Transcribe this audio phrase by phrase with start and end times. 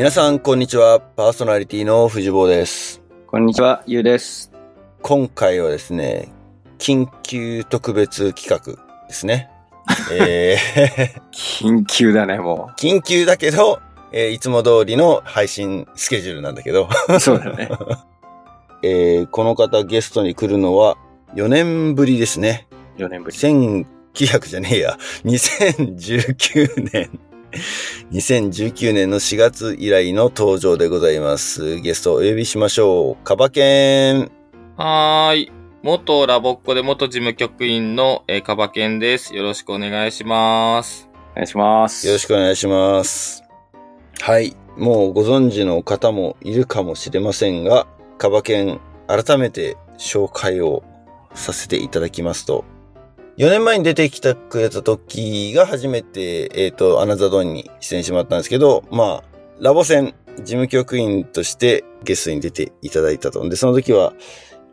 [0.00, 0.98] 皆さん、こんにちは。
[0.98, 3.02] パーソナリティの藤坊です。
[3.26, 4.50] こんにちは、ゆうです。
[5.02, 6.32] 今回はですね、
[6.78, 9.50] 緊急特別企画ですね。
[10.10, 13.78] えー、緊急だね、も緊急だけど、
[14.10, 17.20] えーいつも通りの配信スケジュールなんだけど、う。
[17.20, 17.68] そうだね。
[18.82, 20.96] えーこの方ゲストに来るのは
[21.34, 22.68] 4年ぶりですね。
[22.96, 23.36] 4年ぶり。
[23.36, 24.98] 1900じゃねえや。
[25.26, 27.20] 2019年。
[28.12, 31.80] 2019年の4月以来の登場でございます。
[31.80, 33.24] ゲストをお呼びしましょう。
[33.24, 34.30] カバケン。
[34.76, 35.52] はーい。
[35.82, 39.34] 元ラボっ子で元事務局員の、えー、カバケンです。
[39.34, 41.08] よろしくお願いします。
[41.32, 42.06] お願いします。
[42.06, 43.42] よろしくお願いします。
[44.20, 44.56] はい。
[44.76, 47.86] もうご存知の方もいるかもしれませんが、
[48.18, 50.82] カバケン、改めて紹介を
[51.34, 52.64] させていただきますと、
[53.36, 59.24] 4年前に出てきてくれた時が初めて、えっ、と、アナザードーンに出演してもらったんですけど、まあ、
[59.60, 63.46] ラボ戦、事務局員としてゲストに出ていただいたと。
[63.48, 64.12] で、その時は、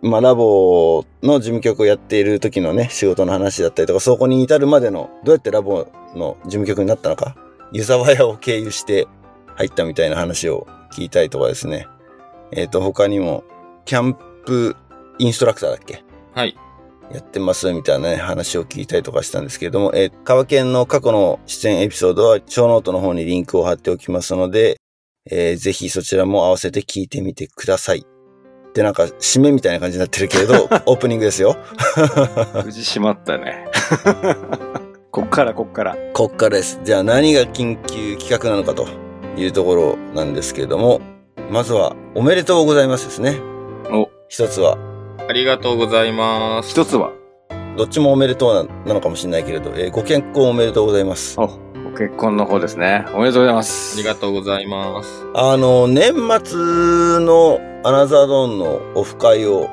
[0.01, 7.35] まあ、ラボの事務局をやっている時のね、仕事の話だったりとか、そこに至るまでの、どうやってラボの事務局になったのか、
[7.71, 9.07] 湯沢屋を経由して
[9.55, 11.87] 入ったみたいな話を聞いたりとかですね。
[12.51, 13.43] えっ、と、他にも、
[13.85, 14.75] キャンプ
[15.19, 16.03] インストラクターだっけ？
[16.33, 16.55] はい。
[17.11, 24.77] やってますみたいなね、話を聞いたりとかしたんですけれども、えー、川県の過去の出演エピソードは、ショーノートの方にリンクを貼っておきますので、
[25.29, 28.05] えーぜひそちらも合わせて聞いてみてください。
[28.73, 31.57] で、なんか、締めみたいな感じになってるけれど、 オープニングですよ。
[32.63, 33.67] 無事しまったね。
[35.11, 35.97] こっからこっから。
[36.13, 36.79] こっからです。
[36.83, 38.87] じゃあ何が緊急企画なのかと
[39.35, 41.01] いうところなんですけれども、
[41.49, 43.39] まずは、おめでとうございますですね。
[43.89, 44.77] お、一つは、
[45.29, 46.71] ありがとうございます。
[46.71, 47.11] 一つは、
[47.77, 51.39] どっちもおめでとうななのかもしれないけれど、えーご健康おめでとうございます。
[51.39, 51.57] お、ご
[51.97, 53.05] 結婚の方ですね。
[53.13, 53.97] おめでとうございまあす。
[53.97, 55.25] りがとうございます。
[55.35, 56.13] あの、年
[56.43, 56.57] 末
[57.25, 59.69] のアナザードーンのオフ会を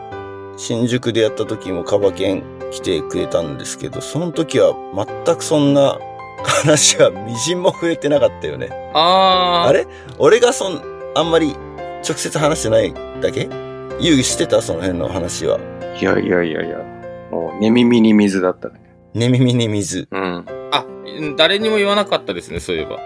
[0.56, 4.74] 新宿でやった時もカバケン来てくれたんですけど、その時は
[5.24, 5.98] 全くそんな
[6.44, 8.68] 話はみじんも触れてなかったよね。
[8.92, 9.68] あー。
[9.68, 9.86] あれ？
[10.18, 10.82] 俺がそん、
[11.14, 11.54] あんまり
[12.06, 13.48] 直接話してないだけ？
[14.00, 15.58] 遊戯してたその辺の話は。
[16.00, 16.78] いやいやいやいや。
[17.30, 18.80] もう、寝耳に水だったね。
[19.14, 20.08] 寝耳に水。
[20.10, 20.44] うん。
[20.72, 20.84] あ、
[21.36, 22.98] 誰にも言わなかったですね、そういえば。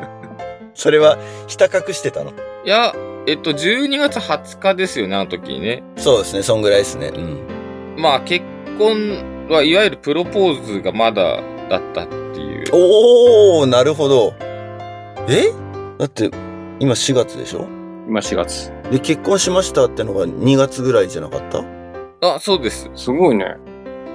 [0.74, 2.30] それは、ひた隠してたの？
[2.64, 2.94] いや、
[3.26, 5.82] えっと、12月20日ですよね、あの時にね。
[5.96, 7.08] そうですね、そんぐらいですね。
[7.14, 7.38] うん。
[7.96, 8.44] まあ、結
[8.78, 12.66] 婚はいわゆるプロポーズがまだだったっていう。
[12.72, 14.34] おー、なるほど。
[15.28, 15.52] え？
[15.98, 16.30] だって、
[16.78, 17.66] 今4月でしょ？
[18.06, 18.72] 今4月。
[18.90, 21.42] で、結婚しましたってのが2月ぐらいじゃなかっ
[22.20, 22.34] た？
[22.34, 22.90] あ、そうです。
[22.94, 23.56] すごいね。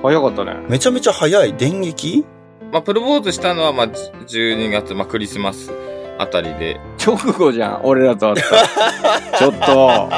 [0.04, 0.58] 早かったね。
[0.70, 2.26] めちゃめちゃ早い電撃？
[2.72, 5.72] まあ、プロポーズしたのは、まあ、じ12月、まあ、クリスマス
[6.18, 6.80] あたりで。
[7.06, 9.38] 直後じゃん、俺らと会った。
[9.40, 10.10] ちょっと。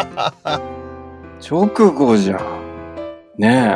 [1.50, 2.40] 直後じゃん。
[3.38, 3.76] ね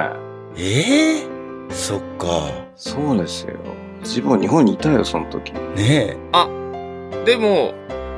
[0.57, 0.61] え。
[0.63, 1.23] ええ
[1.69, 2.49] そっか。
[2.75, 3.53] そうですよ。
[4.01, 5.53] 自分は日本にいたよ、その時。
[5.75, 6.17] ね
[7.25, 7.73] でも、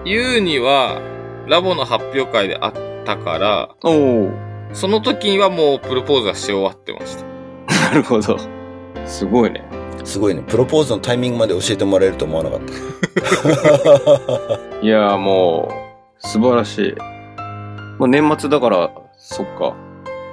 [0.06, 1.02] ユウには、
[1.48, 2.74] ラボの発表会であっ
[3.06, 3.70] たから。
[4.74, 7.26] その時にはもうプロポーズはし終わってました。
[7.90, 8.38] なるほど。
[9.06, 9.64] すごいね。
[10.02, 10.06] え。
[10.06, 10.42] すごいね。
[10.48, 12.74] プロポーズのタイミングまで教えてもらえると思わなかった。
[14.82, 15.74] いやーもう、
[16.28, 16.96] 素晴らしい。
[18.00, 19.74] もう年末だから、そっか。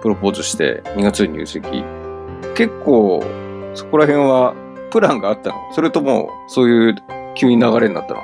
[0.00, 1.84] プロポーズして2月に入籍。
[2.54, 3.22] 結構、
[3.74, 4.54] そこら辺は
[4.90, 5.56] プランがあったの？
[5.72, 6.94] それとも、そういう
[7.34, 8.20] 急に流れになったの？
[8.20, 8.22] あ、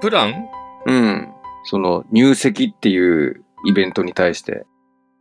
[0.00, 0.48] プラン？
[0.86, 1.32] うん。
[1.68, 4.64] その入籍っていうイベントに対して。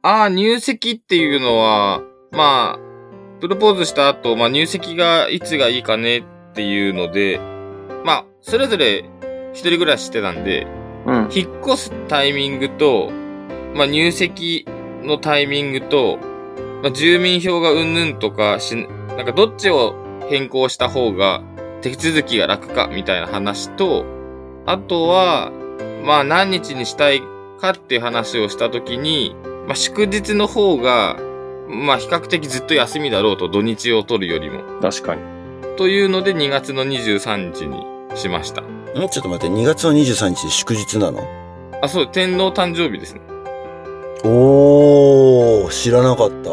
[0.01, 7.41] ああ、入籍っていうのは、まあ、プロポーズした後、まあ入籍がいつがいいかねっていうので、
[8.05, 9.03] まあ、それぞれ
[9.51, 10.65] 一人暮らししてたんで、
[11.05, 11.29] うん。
[11.35, 13.11] 引っ越すタイミングと、
[13.75, 14.65] まあ入籍
[15.03, 16.17] のタイミングと、
[16.81, 18.73] まあ住民票がうんぬんとかし、
[19.17, 19.95] なんかどっちを
[20.29, 21.43] 変更した方が
[21.81, 24.05] 手続きが楽かみたいな話と、
[24.65, 25.51] あとは、
[26.03, 27.21] まあ何日にしたい
[27.59, 29.35] かっていう話をしたときに、
[29.67, 31.17] まあ祝日の方が、
[31.67, 34.63] まあ比較的ずっと休みだろうと土日を取るよりも。
[34.81, 35.21] 確かに。
[35.75, 37.85] というので2月の23日に
[38.17, 38.61] しました。
[38.61, 41.23] もうちょっと待って、2月の23日祝日なの？
[41.81, 43.21] あ、そう、天皇誕生日ですね。
[44.23, 46.51] おー、知らなかった。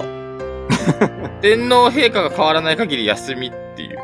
[1.40, 3.98] 天皇陛下が変わらない限り休みっていう。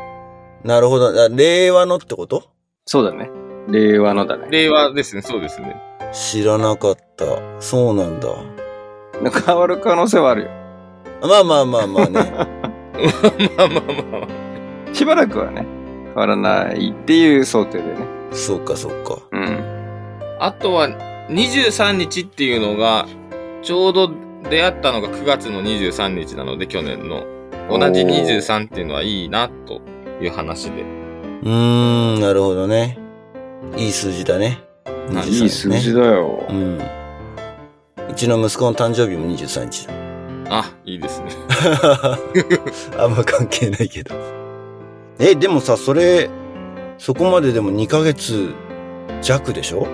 [0.63, 1.09] なるほど。
[1.09, 2.43] あ令和のってこと？
[2.85, 3.29] そうだね。
[3.69, 4.47] 令和のだね。
[4.49, 5.75] 令和ですね、そうですね。
[6.11, 7.25] 知らなかった。
[7.59, 8.29] そうなんだ。
[9.45, 10.49] 変わる可能性はあるよ。
[11.21, 12.11] まあまあまあまあね。
[12.13, 12.25] まあ
[13.57, 14.27] まあまあま
[14.89, 14.93] あ。
[14.93, 15.65] しばらくはね、
[16.07, 18.05] 変わらないっていう想定でね。
[18.31, 19.19] そうかそうか。
[19.31, 19.59] うん。
[20.39, 20.89] あとは、
[21.29, 23.07] 23日っていうのが、
[23.61, 24.11] ちょうど
[24.49, 27.25] 出会ったのが9月の23日なので、去年の。
[27.69, 29.81] 同じ23っていうのはいいな、と
[30.21, 30.81] いう話で。
[30.81, 33.00] うーん、なるほどね。
[33.77, 34.63] いい数字だね。
[34.85, 36.53] はいいい数字だよう。
[36.53, 36.79] ん。
[38.09, 39.93] うちの息子の誕生日も23日だ。
[40.49, 41.27] あ、いいですね。
[42.97, 44.15] あんま関係ないけど。
[45.19, 46.29] え、でもさ、それ、
[46.97, 48.49] そこまででも2ヶ月
[49.21, 49.87] 弱でしょ、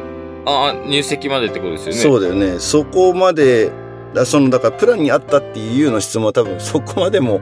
[0.45, 2.01] あ、入籍までってことですよね。
[2.01, 2.59] そうだよね。
[2.59, 3.71] そこまで、
[4.13, 7.41] だその、だからプランにあったっていうの質問は多分そこまでも、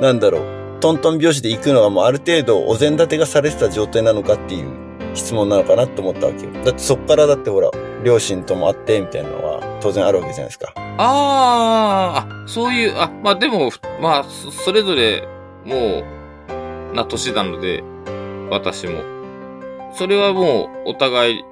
[0.00, 0.42] なんだろう、
[0.80, 4.85] トントン拍子で行くのがもうある程度お膳立てがされてた状態なのかっていう
[5.16, 6.52] 質問なのかなと思ったわけよ。
[6.64, 7.70] だってそっからだってほら、
[8.04, 10.72] 両親とも会ってみたいなのは当然あるわけじゃないですか。
[10.98, 13.70] あーあ、そういう、あ、まあでも、
[14.00, 15.26] まあ、そそれぞれ、
[15.64, 16.02] も
[16.92, 17.82] う、な年なので、
[18.50, 19.02] 私も。
[19.92, 21.44] それはもう、お互い、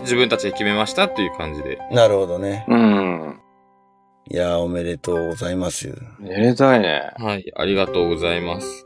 [0.00, 1.78] 自分たちで決めましたっていう感じで。
[1.92, 2.64] なるほどね。
[2.68, 3.40] うん。
[4.28, 5.94] いやー、おめでとうございます。
[6.18, 7.12] 寝れたいね。
[7.18, 8.85] はい、ありがとうございます。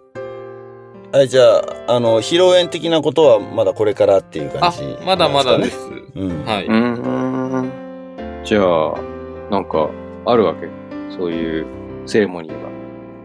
[1.13, 1.65] あれ、じゃあ、
[1.97, 5.71] あの、披露宴的なことはまだこれからっていう感あじ、まだまだでね。
[5.71, 5.77] す。
[6.15, 6.45] うん。
[6.45, 6.67] はい。
[6.67, 6.73] うー
[7.63, 7.71] ん。
[8.45, 8.95] じゃあ、
[9.51, 9.89] なんか、
[10.27, 10.69] あるわけ？
[11.17, 11.67] そういう
[12.07, 12.69] セレモニーが。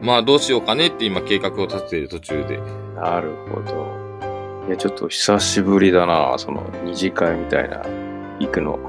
[0.02, 2.60] まあ、どうしようかねって今計画を立てている途中で。
[2.96, 3.88] なるほど。
[4.68, 7.84] いや、ちょっと久しぶりだな、その二次会みたいな。
[8.40, 8.80] 行くの。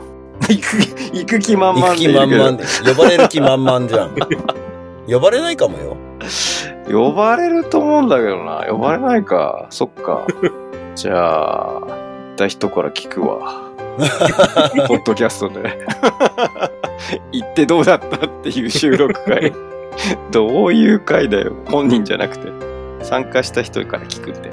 [0.48, 0.76] 行く、
[1.12, 2.64] 行く気満々行く気満々で。
[2.94, 4.16] 呼ばれる気満々じゃん。
[5.06, 5.96] 呼ばれないかもよ。
[6.91, 8.67] 呼ばれると思うんだけどな。
[8.69, 9.67] 呼ばれないか。
[9.71, 10.27] そっか。
[10.94, 11.87] じゃあ、行
[12.33, 13.67] った人から聞くわ。
[14.87, 15.79] ポッドキャストで。
[17.33, 19.53] 行ってどうだったっていう収録会。
[20.31, 21.55] どういう会だよ。
[21.67, 22.53] 本人じゃなくて。
[23.03, 24.50] 参加した人から聞くって。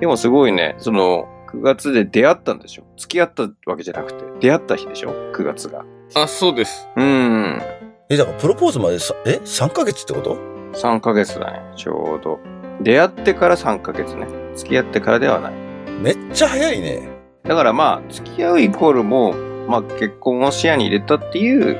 [0.00, 5.84] でもすごいね、その、9月で出会ったんでしょ付き合ったわけじゃなくて、出会った日でしょ ?9 月が。
[6.14, 6.88] あ、そうです。
[6.96, 7.60] うん。
[8.08, 10.51] え、だからプロポーズまでさ、え ?3 ヶ月ってこと？
[10.74, 12.38] 3ヶ月だね、ちょうど。
[12.80, 14.26] 出会ってから3ヶ月ね。
[14.56, 15.52] 付き合ってからではない。
[16.00, 17.08] めっちゃ早いね。
[17.44, 19.34] だからまあ、付き合うイコールも、
[19.68, 21.78] まあ結婚を視野に入れたっていう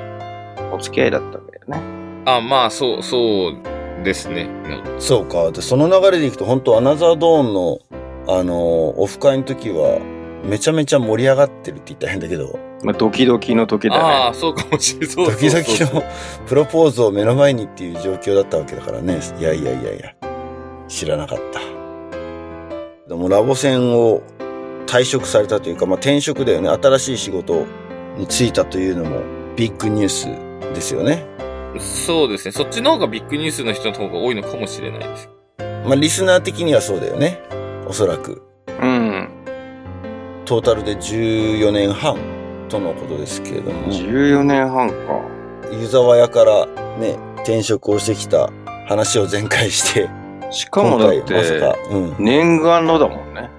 [0.72, 1.80] お付き合いだったんだよね。
[2.24, 4.48] あ、まあ、そう、そうですね。
[4.64, 5.50] うんそうか。
[5.50, 7.78] で、その流れでいくと、本当アナザードーンの、
[8.28, 8.56] あのー
[8.96, 9.98] オフ会の時は、
[10.44, 14.36] めちゃめちゃ盛り上がってるって言ったら変だけど、まあドキドキの時だああ、ね。
[14.36, 15.08] そうかもしれない。
[15.08, 16.02] そうドキドそうそうキの
[16.46, 19.20] プロポーズを目の前にっていう状況だったわけだからね。
[19.38, 20.14] いやいやいやいや、
[20.88, 21.60] 知らなかった。
[23.08, 24.22] でもラボ戦を
[24.86, 26.68] 退職されたというか、まあ、転職だよね。
[26.68, 27.66] 新しい仕事
[28.16, 29.20] に就いたというのも
[29.56, 30.26] ビッグニュース
[30.74, 31.26] ですよね。
[31.78, 32.52] そうですね。
[32.52, 35.30] そっちの方がビッグニュースの人の方が多いのかもしれないです。
[35.84, 37.40] まあ、リスナー的にはそうだよね。
[37.86, 38.42] おそらく。
[38.80, 39.28] うん。
[40.44, 42.16] トータルで14年半
[42.72, 44.94] とのことですけれども、湯14年半か。
[45.90, 46.66] 沢屋から
[46.98, 48.50] ね、転職をしてきた
[48.88, 50.08] 話を全開して、
[50.50, 52.16] しかもだっ今回まさて、か、うん。
[52.18, 53.50] 念願のだもんね。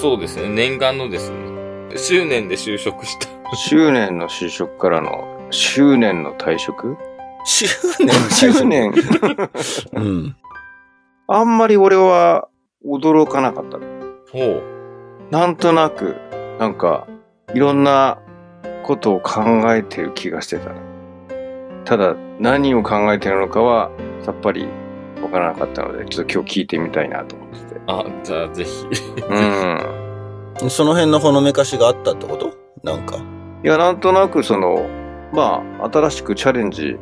[0.00, 0.48] そうですね。
[0.48, 1.36] 念願のですね。
[1.94, 3.28] 執念で就職した。
[3.54, 6.96] 執念の就職からの、執念の退職？
[7.44, 7.66] 執
[8.00, 8.92] 念執念。
[9.94, 10.36] うん。
[11.28, 12.48] あんまり俺は
[12.84, 13.78] 驚かなかった。
[14.32, 14.62] ほう。
[15.30, 16.16] なんとなく、
[16.58, 17.06] なんか、
[17.54, 18.18] いろんな
[18.86, 19.42] ことを考
[19.74, 20.70] えてる気がしてた。
[21.84, 23.90] ただ、何を考えてるのかは、
[24.22, 24.68] さっぱり
[25.22, 27.80] わからなかったので、ちょっと今日聞いてみたいなと思ってて。
[27.86, 28.86] あ、じゃあぜひ。
[29.28, 30.70] うん。
[30.70, 32.54] その辺のほのめかしがあったってこと？
[32.82, 33.16] なんか。
[33.62, 34.88] いや、なんとなくその、
[35.32, 36.96] まあ、新しくチャレンジ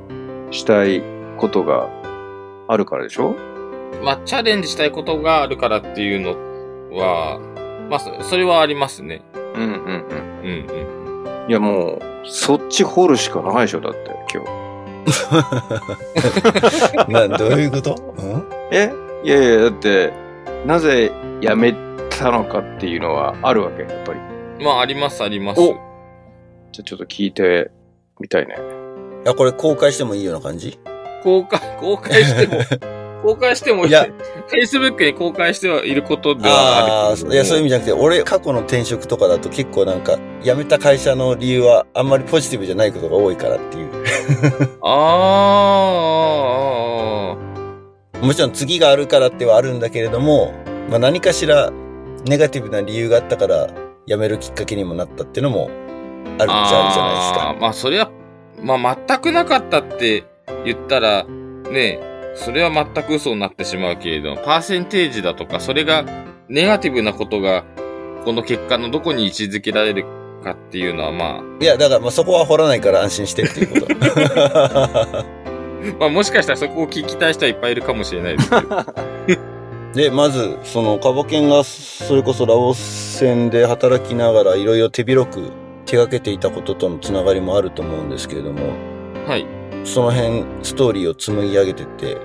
[0.50, 1.02] したい
[1.36, 1.88] ことが
[2.68, 3.34] あるからでしょ？
[4.02, 6.30] まあ、チャレンジしたいことがあるからっていうの
[6.98, 7.38] は、
[7.88, 9.22] まあ、そそれはありますね。
[9.54, 9.74] うんうんうん。
[10.42, 11.03] うんうん。
[11.48, 14.50] いや、もう、そっち掘るしかないでしょ、だって、今日。
[17.12, 17.94] な、どういうこと？
[18.16, 18.44] うん？
[18.72, 18.90] え？
[19.22, 20.12] いやいや、だって、
[20.66, 21.74] なぜ辞め
[22.08, 24.20] たのかっていうのはあるわけ、やっぱり。
[24.64, 25.60] まあ、あります、あります。
[25.60, 25.76] おじゃ
[26.80, 27.70] あちょっと聞いて
[28.18, 28.56] みたいね。
[29.24, 30.78] いや、これ公開してもいいような感じ？
[31.22, 32.62] 公開、公開しても、
[33.24, 33.90] 公開してもいい。
[33.90, 34.06] いや
[34.48, 37.34] Facebook に公開してはいることではああ、あるけども。
[37.34, 43.88] いや、そういう意味じゃなくて、俺、過去の転職とかだと結構なんか、辞めた会社の理由はあんまりポジティブじゃないことが多いからっていう。
[44.82, 50.52] あーもちろん次があるからってはあるんだけれども、
[50.90, 51.72] まあ何かしら
[52.26, 53.68] ネガティブな理由があったから
[54.06, 55.68] 辞めるきっかけにもなったっていうのも
[56.38, 58.10] あるっちゃあるじゃないあーまあ、それは、
[58.62, 60.24] まあ、全くなかったって
[60.64, 61.24] 言ったら、
[61.70, 66.04] ねそれは全く嘘になってしまうけれども、パーセンテージだとか、それが、
[66.48, 67.64] ネガティブなことが、
[68.24, 70.04] この結果のどこに位置づけられる
[70.42, 73.94] かっていうのはまいや、だからまあそこは掘らないから安心してっていうこと。
[73.98, 75.24] あ、
[75.98, 78.84] まあもしかしたらそこを聞きたい人はいっぱいいるかもしれないですけど。
[79.94, 85.52] で、まず、その、カバケンが、それこそラオス戦で働きながら、いろいろ手広く
[85.86, 88.72] 手掛けていたこととのつながりもあると思うんですけれども、
[89.28, 89.46] はい。
[89.84, 92.18] その辺、ストーリーを紡ぎ上げてって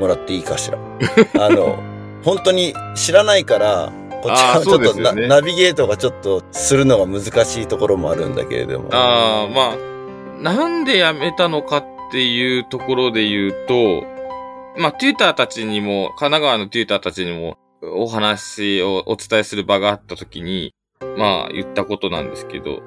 [0.00, 0.78] もらっていいかしら。
[1.38, 1.78] あの、
[2.24, 3.92] 本当に知らないから、
[4.22, 8.88] こっちはちょっとな、そうですよねナビゲートがちょっとするのが難しいところもあるんだけれども。
[8.92, 14.04] ああ、まあ、なんで辞めたのかっていうところで言うと、
[14.78, 20.72] まあ、テューターたちにも、神奈川のテューターたちにも、お話をお伝えする場があった時に、
[21.18, 22.80] まあ、言ったことなんですけど、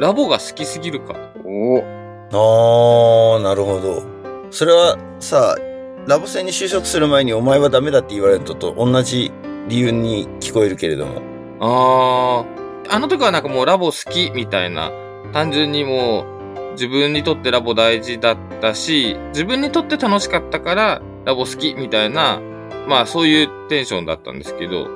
[0.00, 1.14] ラボが好きすぎるか。
[1.44, 2.03] お
[2.36, 4.02] あー、なるほど。
[4.50, 5.56] それはさ、
[6.06, 9.32] ラボ戦に就職する前にお前はダメだって言われるのと同じ
[9.68, 11.22] 理由に聞こえるけれども。
[11.60, 12.44] あ
[12.90, 14.90] あ、あの時はなんかもうラボ好きみたいな、
[15.32, 16.26] 単純にも
[16.68, 22.40] う自分にとってラボ大事だったし、自分にとって楽しかったからラボ好きみたいな、
[22.86, 24.88] まあそういうテンションだったんですけど、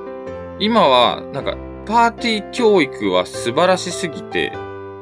[0.59, 1.55] 今はなんか
[1.85, 4.51] パーティー教育は素晴らしすぎて、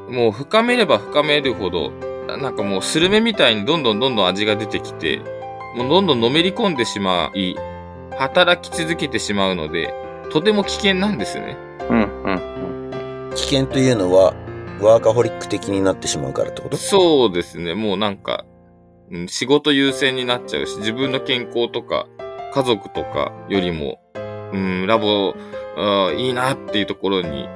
[0.08, 1.92] もう深めれば深めるほど、
[2.36, 5.20] なんかもうスルメみたいにどんどんどんどん味が出てきて、
[5.76, 7.54] もうどんどんのめり込んでしまい、
[8.18, 9.94] 働き続けてしまうので、
[10.30, 11.56] とても危険なんですね。
[11.88, 12.30] うんう
[13.30, 14.34] ん危険というのは、
[14.80, 16.76] ワーカホリック的になってしまうからってこと？
[16.76, 17.74] そうですね。
[17.74, 18.44] もうなんか、
[19.10, 22.06] うん仕事優先になっちゃうし、自分の健康とか、
[22.52, 24.00] 家族とかよりも、
[24.52, 25.34] うん、ラボ、
[26.16, 27.48] いいなっていうところに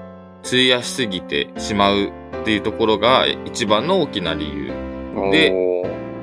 [0.47, 2.13] 費やしすぎてしまう
[2.43, 4.73] っていうところが一番の大きな理由。
[5.31, 5.53] で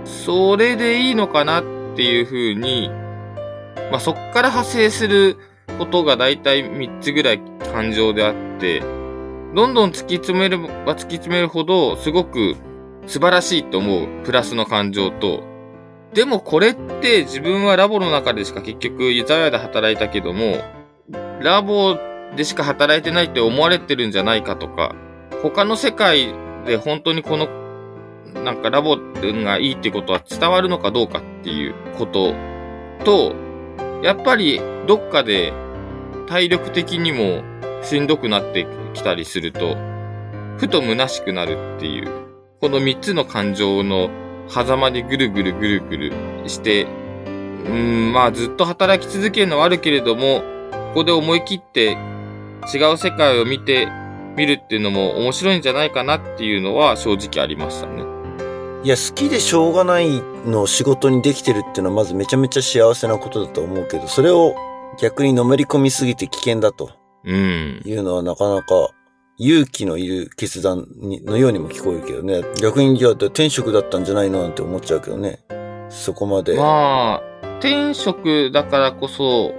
[0.06, 1.64] それでいいのかなっ
[1.96, 2.90] ていうふうに、
[3.92, 5.38] まあ、そっから派生する
[5.78, 7.42] ことが大体3つぐらい
[7.74, 8.82] 感情であって、
[9.54, 12.56] どんどん突き詰めれば突き詰めるほど、すごく
[13.06, 15.44] 素晴らしいと思うプラスの感情と、
[16.14, 20.58] でもこれって自分はラボの中でしか結局ユザヤで働いたけども、
[21.42, 21.98] ラボ
[22.36, 24.96] でしか働いてないって思われてるんじゃないかとか、
[25.42, 26.34] 他の世界
[26.66, 27.48] で本当にこの
[28.44, 32.34] なんかラボがいいってことは伝わるのかどうかっていうこと
[33.04, 33.36] と、
[34.04, 35.54] やっぱりどっかで
[36.28, 37.44] 体力的にも
[37.84, 39.76] しんどくなってきたりすると、
[40.58, 42.12] ふと虚しくなるっていう、
[42.62, 44.10] この三つの感情の
[44.48, 46.14] 狭間でぐるぐるぐるぐる
[46.48, 46.86] して、
[47.66, 51.98] うん、まあずっと働き続けるのはあるけれども、ここで思い切って
[52.74, 53.88] 違う世界を見て
[54.36, 58.04] みるっていうのも面白いんじゃないかなっていうのは正直ありましたね。
[58.84, 64.56] いや、好きでしょうがないのを仕事にできてるっていうのはまずめちゃめちゃ幸せなことだと思うけど、それを
[65.00, 66.92] 逆にのめり込みすぎて危険だと
[67.26, 67.82] うん。
[67.86, 68.92] いうのはなかなか
[69.38, 72.42] 勇気のいる決断にのようにも聞こえるけどね。
[72.62, 75.40] 逆に、いや、転職だったんじゃないのなんて思っちゃうけどね。
[75.90, 76.56] そこまで。
[76.56, 79.54] まあ、転職だからこそ、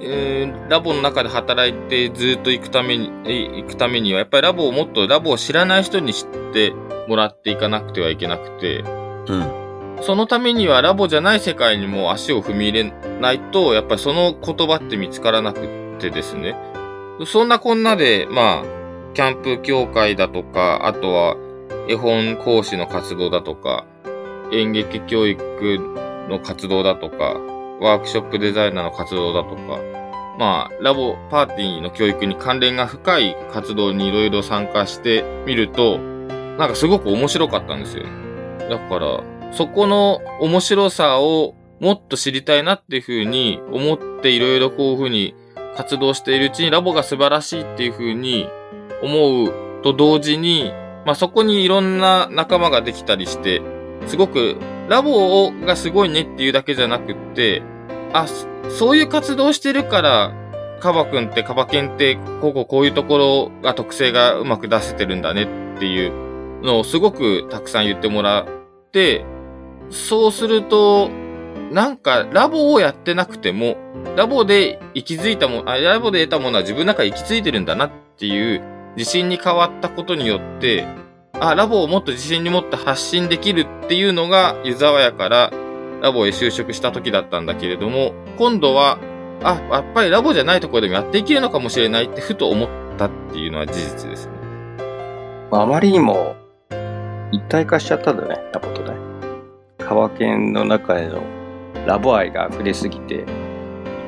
[0.00, 6.72] えーラボの中で働いてずっと行くために、え行くためには、やっぱりラボをもっとラボを知らない人に知って
[7.08, 10.02] もらっていかなくてはいけなくて、うん。
[10.02, 15.60] そのためにはラボじゃない世界にも足を踏み入れないと、やっぱりその言葉って見つからなく
[15.96, 16.56] ってですね。
[17.24, 18.64] そんなこんなで、まあ、
[19.14, 21.36] キャンプ協会だとか、あとは
[21.88, 23.86] 絵本講師の活動だとか、
[24.52, 25.78] 演劇教育
[26.28, 27.40] の活動だとか、
[27.80, 29.80] ワークショップデザイナーの活動だとか、
[30.38, 38.04] まあ、ラボパーティーの教育に関連が深い活動にいろいろ参加してみると、なんかすごく面白かったんですよ。
[38.68, 45.34] だから、そこの面白さをもっと知りたいなっていうふうに思っていろいろこういうふうに
[45.76, 48.48] 活動しているうちにラボが素晴らしいっていうふうに
[49.02, 50.72] 思うと同時に、
[51.04, 53.62] まあそこにいろんな仲間ができたりして、
[54.06, 54.56] すごく
[54.88, 57.62] ラボがすごいねっていうだけじゃなくって、
[58.12, 58.26] あ、
[58.68, 60.32] そういう活動してるから、
[60.80, 65.44] カバくんってカバケンってこここういうところが特性がうまく出せてるんだね
[65.76, 66.12] っていう
[66.62, 68.46] のをすごくたくさん言ってもらっ
[68.92, 69.24] て、
[69.90, 71.10] そうすると、
[71.72, 73.76] なんかラボをやってなくても、
[74.16, 78.62] ラボで行き着いたもあ、ラボで得たものは自分の中で行き着いてるんだなっていう
[78.96, 80.86] 自信に変わったことによって、
[81.40, 85.52] あ、ラボをもっと自信に持って発信できるっていうのが湯沢屋から
[86.00, 88.98] ラボへ就職した時だったんだけれども、今度は、
[89.42, 94.32] あ、やっぱりラボじゃないところでもやっていけるのかもしれないってふと思ったっていうのは事実ですね。
[95.52, 96.36] あまりにも
[97.32, 98.96] 一体化しちゃったんだね、ラボとね。
[99.78, 101.22] カバケンの中での
[101.86, 103.24] ラボ愛が溢れすぎて、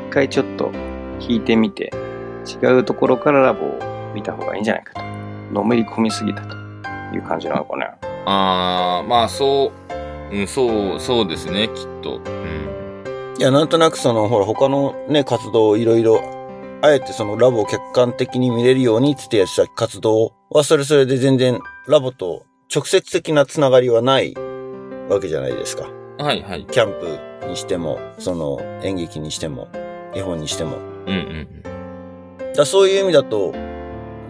[0.09, 0.73] 一回ちょっと
[1.21, 1.93] 引いてみて、
[2.63, 3.79] 違うところからラボを
[4.15, 5.01] 見た方がいいんじゃないかと。
[5.53, 6.58] のめり込みすぎたと
[7.15, 7.87] いう感じなのかね。
[8.27, 9.73] あー、まあそ
[10.31, 12.17] う、うん、そう、そうですね、きっと。
[12.17, 13.35] うん。
[13.39, 16.21] いや、なんとなくその、ほら、他のね、活動をいろいろ、
[16.83, 24.35] あえてそのラボを客観的に見れるようにつってやってた活動は、それそれで全然ラボと直接的なつながりはない
[25.09, 25.89] わけじゃないですか。
[26.19, 26.67] はいはい。
[26.67, 29.69] キャンプにしても、その演劇にしても、
[30.15, 30.77] 絵本にしても。
[31.07, 31.49] うんうん
[32.55, 33.53] だそういう意味だと、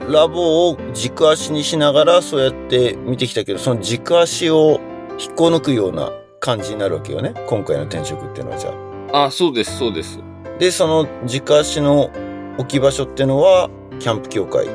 [0.08, 4.80] ラボを軸足にしながらそうやって見てきたけど、その軸足を
[5.18, 7.34] 引っこ抜くような感じになるわけよね。
[7.46, 8.72] 今回の転職っていうのはじゃあ。
[8.72, 9.26] うん。
[9.26, 10.20] あ、そうです、そうです。
[10.58, 12.10] で、その軸足の
[12.58, 14.66] 置き場所っていうのは、キャンプ協会。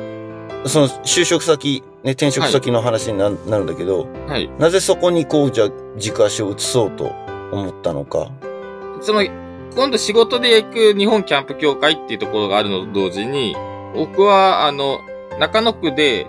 [0.66, 4.50] その就職先、ね、転職先の話にな,、なるんだけど、はい。
[4.58, 7.12] なぜそこにこう、じゃあ軸足を移そうと
[7.52, 8.30] 思ったのか。
[9.00, 9.22] その、
[9.74, 13.56] 今度仕事で行く日本キャンプ協会っていうところがあるのと同時に、
[13.94, 15.00] 僕は、あの、
[15.38, 16.26] 中野区で、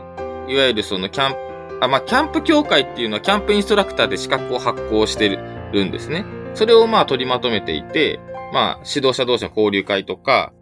[0.47, 1.37] いわゆるそのキャンプ、
[1.81, 6.25] あ、まあ、キャンプ協会っていうのはキャンプインストラクターで資格を発行してるんですね。
[6.53, 8.19] それをまあ取りまとめていて、
[8.53, 10.53] まあ、指導者同士の交流会とか、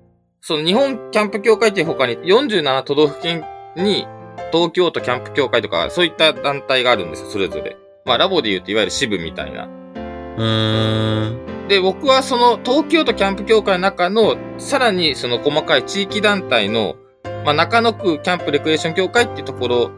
[0.42, 3.46] その日本キャンプ協会っていう他に47都道府県
[3.78, 4.08] に
[4.52, 7.78] 東京都キャンプ協会とかそういった団体があるんですよ、それぞれ。
[8.06, 9.66] まあ、ラボで言うといわゆる支部みたいな。
[9.66, 11.68] うーん。
[11.68, 16.96] で、僕はその東京都キャンプ協会の中の、さらにその細かい地域団体の、
[17.44, 19.92] まあ、中野区キャンプレクレーション協会っていうところ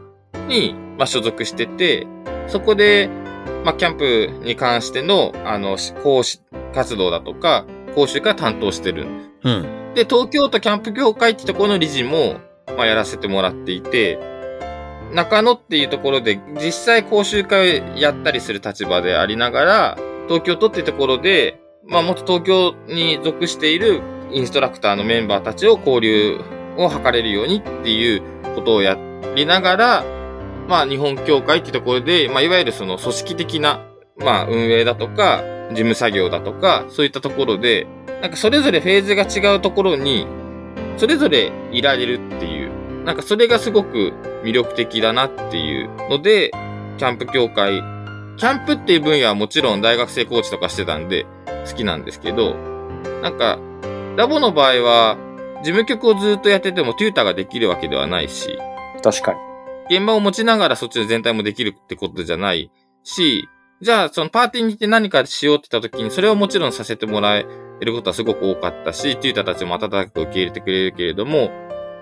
[0.48, 2.06] に、まあ、所属してて、
[2.48, 3.08] そこで、
[3.64, 6.40] まあ、キャンプに関しての、あの、し講師
[6.74, 9.06] 活動だとか、講習会担当してる。
[9.44, 9.92] うん。
[9.94, 12.40] で、東京都キャンプ協会ってところの理事も、
[12.76, 14.18] まあ、やらせてもらっていて、
[15.12, 26.40] 中野っていうところで実際講習会をやったりする立場でありながら、東京都っていうところで、まあ、もっと東京に属しているインストラクターのメンバーたちを交流
[26.76, 28.22] を図れるようにっていう
[28.54, 28.96] ことをや
[29.34, 30.04] りながら、
[30.68, 33.86] まあ、日本協会ってところで、まあ、いわゆるその組織的な、
[34.16, 37.86] まあ、運営だとか、事務作業だとか、そういったところで、
[38.20, 40.26] なんかそれぞれフェーズが違うところに、
[40.96, 44.12] それぞれいられるっていう、なんかそれがすごく
[44.42, 46.50] 魅力的だなっていうので、
[46.98, 47.82] キャンプ協会、
[48.36, 51.26] キャンプっていう分野はもちろん大学生コーチとかしてたんで
[51.68, 52.54] 好きなんですけど、
[53.22, 53.58] なんか、
[54.16, 55.16] ラボの場合は、
[55.62, 58.58] 事務局をずっとやっててもテューターができるわけではないし、
[59.02, 59.38] 確かに。
[59.96, 62.70] 現場を持ちながらそっちの全体もできるってことじゃない
[63.04, 63.48] し、
[63.80, 67.46] じゃあそのパーティーに行って何かしようって言った時にそれをもちろんさせてもらえ
[67.80, 71.50] ることはすごく多かったし、テューターたちも温かく受け入れてくれるけれども、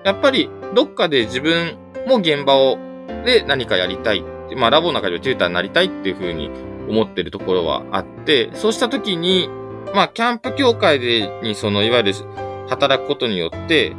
[0.04, 2.78] やっぱりどっかで自分も現場を
[3.24, 4.22] で何かやりたい。
[4.56, 6.50] まあラボの中ではテューターになりたいっていうふうに
[6.88, 9.48] 思ってるところはあって、そうした時に、
[9.94, 12.12] まあキャンプ協会でにそのいわゆる
[12.68, 13.94] 働くことによって、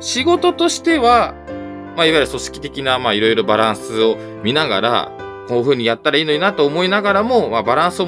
[0.00, 1.34] 仕事としては、
[1.96, 5.12] まあ、いわゆる組織的な、まあ、いろいろバランスを見ながら、
[5.48, 8.06] こういう風にやったらいいのになと思いながらも、まあ、バランスを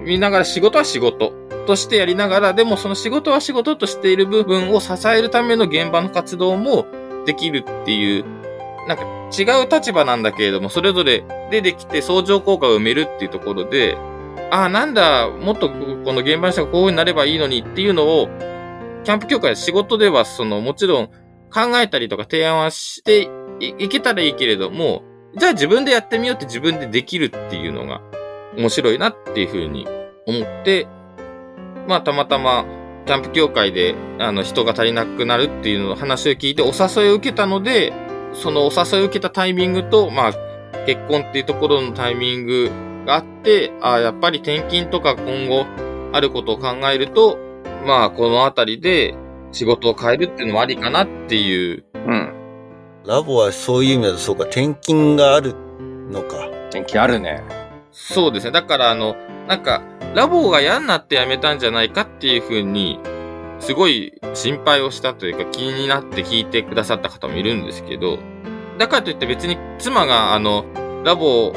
[0.00, 1.32] 見ながら仕事は仕事
[1.66, 6.86] としてやりながら、でもその仕事は仕事としている部分を支えるための現場の活動も
[7.26, 8.24] できるっていう、
[8.86, 9.04] なんか
[9.38, 13.98] 違う立場なんだけれども、それぞれでできて相乗効果を埋めるっていうところで、
[14.50, 15.74] ああ、なんだ、もっとこ
[16.12, 18.28] の現場の人がこういう風になればいいのにっていうのを、
[19.08, 21.06] キャンプ協会仕事では、その、もちろん
[21.50, 25.02] 考えたりとか提案はしていけたらいいけれども、
[25.34, 28.02] じゃあ自分でやってみようって自分でできるっていうのが
[28.54, 29.88] 面白いなっていうふうに
[30.26, 30.86] 思って、
[31.86, 32.66] まあたまたま
[33.06, 37.94] キャンプ協会であの人が足りなくなるっていうのの話を聞いてお誘いを受けたので、
[38.34, 40.32] そのお誘いを受けたタイミングと、まあ
[40.84, 42.70] 結婚っていうところのタイミング
[43.06, 45.64] があって、ああ、やっぱり転勤とか今後
[46.12, 47.47] あることを考えると、
[47.86, 49.14] まあこのあたりで
[49.52, 51.84] 仕事を変えるっていうのもありかなっていう。
[51.94, 52.32] うん。
[53.06, 55.54] ラボはそういう意味だとそうか、転勤がある
[56.10, 56.48] のか。
[56.70, 57.42] 天気あるね。
[57.90, 58.50] そうですね。
[58.50, 59.82] だからあの、なんか、
[60.14, 63.00] ラボが嫌になって辞めたんじゃないかっていうふうに、
[63.60, 68.18] すごい心配をしたというか気になって聞いてくださった方もいるんですけど、
[68.78, 70.64] だからといって別に妻があの、
[71.04, 71.50] ラボ、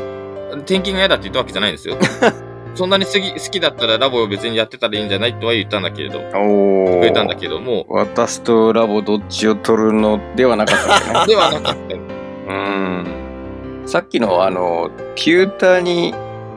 [0.51, 1.97] 転勤が嫌だって言ったわけじゃないんですよ。
[2.75, 11.27] そんなに好き好きだったらラボを別にやってたらいいんじゃないとは言ったんだけれど、おくれたんだけども、私とラボどっちを取るのではなかったね。
[11.33, 11.95] ではなかった。
[11.95, 13.83] うん。
[13.85, 16.13] さっきのあの、テューターに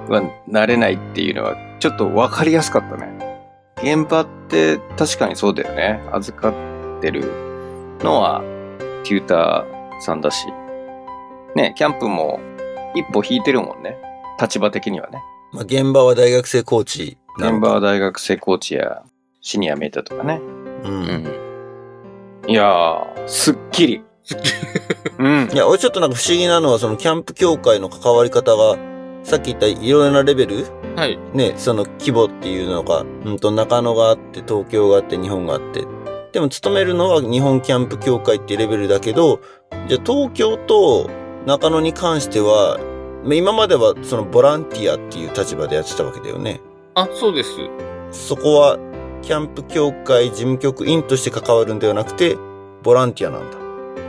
[0.08, 3.12] はなれないっていうのはちょっとわかりやすかったね。
[3.78, 6.00] 現場って確かにそうだよね。
[6.12, 7.24] 預かってる
[8.00, 8.42] のは
[9.04, 10.46] テューターさんだし。
[11.56, 12.40] ね、キャンプも
[12.94, 13.96] 一歩引いてるもんね。
[14.40, 15.20] 立場的にはね。
[15.54, 17.56] まあ、現場は大学生コーチなのか。
[17.58, 19.02] 現場は大学生コーチや
[19.40, 20.40] シニアメーターとかね。
[20.82, 21.24] うん。
[22.48, 24.02] いやー、すっきり。
[25.18, 25.56] うん い。
[25.56, 28.76] や、俺ちょっとなんか不思議なのは、そのキャンプ協会の関わり方が、
[29.22, 30.66] さっき言ったいろいろなレベル？
[30.96, 31.18] はい。
[31.32, 35.84] ね、その規模っていうのが、うんと中野があって、東京があって、日本があって。
[36.32, 39.38] でも勤めるのは日本キャンプ協会っていうレベルだけど、
[39.86, 41.08] じゃあ東京と
[41.46, 42.93] 中野に関しては、まあ
[43.32, 46.60] 今まではそのボランティアっていう立場でやってたわけだよね。
[46.94, 47.50] あ、そうです。
[48.10, 48.78] そこは、
[49.22, 52.36] キャンプ協会事務局員として関わるんではなくて、
[52.82, 53.56] ボランティアなんだ。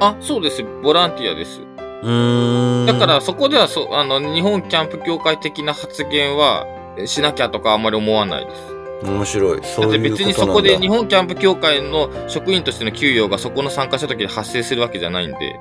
[0.01, 0.63] あ、そうです。
[0.83, 1.61] ボランティアです。
[2.03, 2.85] うーん。
[2.85, 8.75] だからそこではそ、あの、日本キャンプ協会的な発言はえしなきゃとかあんまり思わないです。
[9.03, 9.59] 面白い。
[9.63, 9.97] そういうだ。
[9.97, 15.59] だって別にそこで日本キャンプ協会の職員としての給与がそこの参加した時に発生するわけじゃないんで、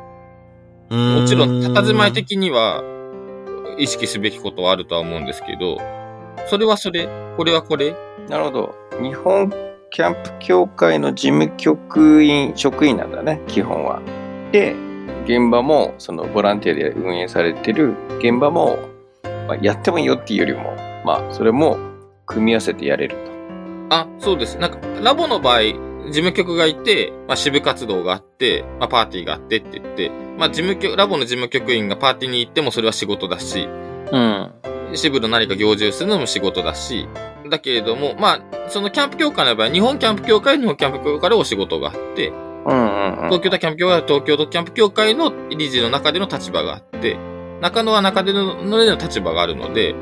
[0.90, 2.82] ももちろん、佇まい的には
[3.78, 5.78] 意識すべきことはあるとは思うんですけど、
[6.46, 7.94] それはそれ、これはこれ。
[8.28, 8.74] なるほど。
[9.02, 9.52] 日本
[9.90, 14.02] キャンプ協会の事務局員、職員なんだね、基本は。
[14.50, 14.74] で、
[15.24, 18.78] 現場も、そのボランティアで運営されてる現場も、
[19.46, 21.78] まあ、やってもいいよっていうよりも、まあ、それも
[22.26, 23.16] 組み合わせてやれる
[23.90, 24.58] あ、そうです。
[24.58, 25.60] なんか、ラボの場合、
[26.06, 33.68] 事務局がいて、まあ、支部活動があって、まあ、パーティーがあってって言って、まあ、事務局、ラボの事務局員がパーティーに行ってもそれは仕事だし、
[34.10, 34.16] と。
[34.16, 34.52] うん。
[34.94, 37.08] 支部の何か行事をするのも仕事だし、
[37.50, 42.36] だけれども、まあ、そのキャンプ協会の場合、日本キャンプ協会は日本キャンプ協会でお仕事があって、うん
[42.66, 43.30] うんうん。
[43.30, 47.16] 東京都キャンプ協会は東京都キャンプ協会の理事の中での立場があって、
[47.60, 49.94] 中野は中野での立場があるので、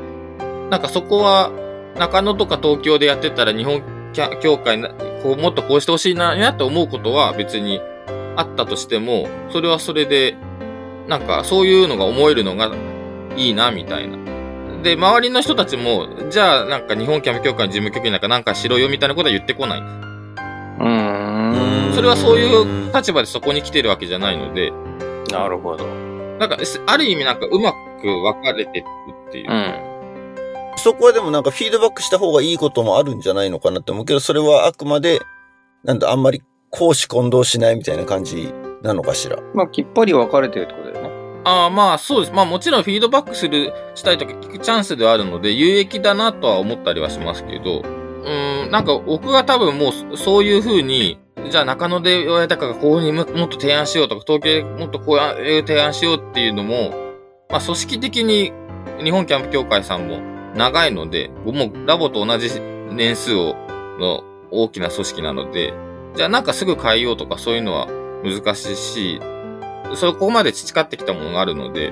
[0.69, 1.51] なんかそこは、
[1.97, 4.89] 中野とか東京でやってたら日本協会な、
[5.21, 7.81] こう、もっとこうしてほしいな、なと思うことは別に
[8.35, 10.35] あったとしても、それはそれで、
[11.07, 12.71] なんかそういうのが思えるのが
[13.35, 14.17] いいな、みたいな。
[14.83, 19.79] で、周りの人たちも、じゃあなんか日本キャンプ協会の事務局員なんかなんかしろよみたいなことは言ってこない。
[19.79, 21.93] うーん。
[21.93, 24.71] それはそういう立場でそこに来てるわけじゃないので、
[25.31, 25.85] なるほど。
[26.39, 28.85] なんか、すある意味なんかうまく分かれてる
[29.29, 29.51] っていう。
[29.51, 29.92] うん。
[30.83, 35.21] そこはでもなんかフィードバックした方がいいこともあるんじゃないのかなって思うけど、それはあくまで、
[35.85, 36.41] なんだ、あんまり
[36.71, 39.37] 公私混同しないみたいな感じなのかしら。
[39.53, 41.41] まあ、きっぱり分かれてるってことだよね。
[41.45, 42.33] ああ、まあそうです。
[42.33, 51.17] まあもちろんフィードバックする、したいとか聞くチャンスではあるので、有益だなとは思ったりはしますけど、うーん、なんか僕が多分もうそそういう風に、
[51.49, 56.91] じゃあ中野で言われたからこういうふうにももっと提案しようとか、東京でもっとこういう提案しようっていうのも、
[57.49, 58.51] まあ組織的に
[59.01, 62.49] 日本キャンプ協会さんも長いので、もうラボと同じ
[62.91, 63.55] 年数を、
[63.99, 65.73] の大きな組織なので、
[66.15, 67.87] じゃあなんかすぐ変えようとかそういうのは
[68.23, 69.21] 難しいし、
[69.95, 71.91] そこまで培ってきたものがあるので、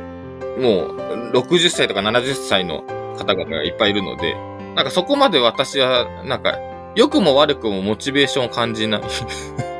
[0.59, 2.83] もう60歳とか70歳の
[3.17, 4.35] 方々がいっぱいいるので、
[4.75, 6.57] なんかそこまで私は、なんか、
[6.95, 9.01] 良くも悪くもモチベーションを感じない。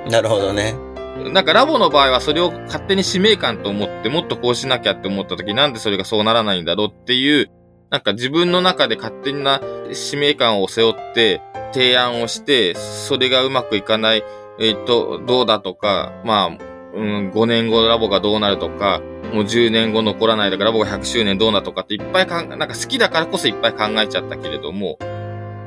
[0.09, 0.75] なるほどね。
[1.31, 7.49] なんかラボの場合はそれを勝手に使命感と思って、もっとこうしなきゃって思った時なんでそれがそうならないんだろうっていう、
[7.91, 11.41] なんか自分の中で勝手な使命感を背負って
[11.73, 14.23] 提案をして、それがうまくいかない、
[14.59, 16.47] えっ、と、どうだとか、まあ、
[16.93, 19.01] うん、5年後ラボがどうなるとか、
[19.33, 24.97] もう10年後残らないとか、ラボが100周年どうなとかっていっぱいかん、なんか好きだからこそいっぱい考えちゃったけれども、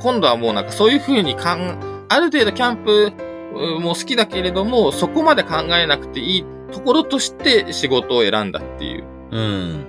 [0.00, 3.12] 今度はもうなんかそういう風にかん、ある程度キャンプ
[3.54, 9.87] うんも好きだけれども、そこまで考えなくていいところとして仕事を選んだっていううん。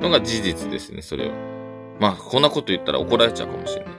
[0.00, 1.53] のが事実ですね、それは。
[2.00, 3.94] まあ、こんなこと言ったら怒られちゃうかもしれない。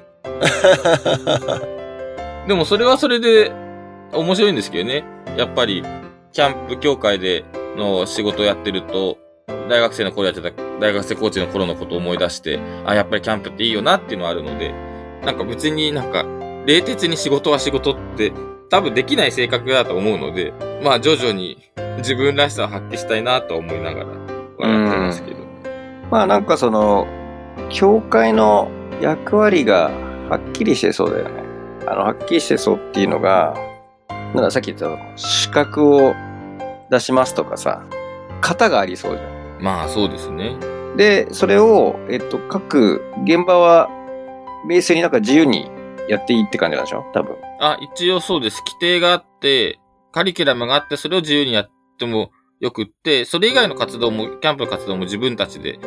[2.47, 3.51] でもそれはそれで
[4.13, 5.03] 面白いんですけどね。
[5.37, 5.83] やっぱり、
[6.31, 7.43] キャンプ協会で
[7.75, 9.17] の仕事をやってると、
[9.69, 14.73] 大学生の頃やってた、大学生コーチの頃のことを思い出して、あ、やっぱりキャンプっていいよなっていうのはあるので、
[15.23, 16.25] なんか別になんか、
[16.65, 18.31] 冷徹に仕事は仕事って
[18.69, 20.53] 多分できない性格だと思うので、
[20.83, 21.57] まあ徐々に
[21.97, 24.07] 自分らしさを発揮したいなと思いながら
[24.57, 25.37] 笑ってますけど。
[26.11, 27.07] まあ、なんかその、
[27.69, 28.69] 教会の
[29.01, 29.89] 役割が
[30.29, 31.43] はっきりしてそうだよね。
[31.87, 33.53] あの、はっきりしてそうっていうのが、
[34.09, 36.13] なんださっき言った資格を
[36.89, 37.83] 出しますとかさ、
[38.41, 39.61] 型がありそうじゃん。
[39.61, 40.57] まあそうですね。
[40.97, 43.89] で、それを、えっと、各現場は、
[44.67, 45.69] ベースになんか自由に
[46.07, 47.05] やっていいって感じなんでしょ？
[47.13, 47.35] 多分。
[47.59, 48.63] あ、一応そうです。
[48.65, 49.79] 規定があって、
[50.11, 55.79] カリキュラムがあって、それを自由にやってもよくって、それ以外の活動も、キャンプの活動も自分たちで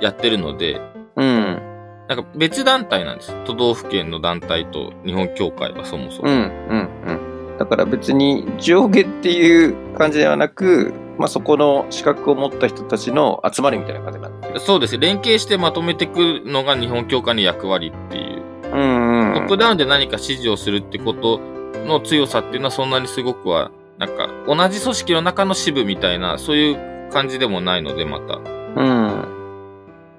[0.00, 0.80] やってるので、
[1.18, 1.62] うん。
[2.08, 3.34] なんか別団体なんです。
[3.44, 6.28] 都道府県の団体と日本協会はそもそも。
[6.28, 7.58] うん、うん、うん。
[7.58, 14.60] だから別に上下っていう感じではなく、まあ、そこの資格を持った人たちの集まりみたいな感じになってる。
[14.60, 14.96] そうです。
[14.96, 18.42] 連携してまとめていくのが日本協会の役割っていう。
[18.72, 19.34] うん、うん。
[19.34, 21.40] トップダウンで何か指示をするってこと
[21.84, 28.36] の強さっていうのはそんなにすごくは、なんか同じ組織の中の支部みたいな、そういう感じでもないので、また。
[28.36, 29.37] うん。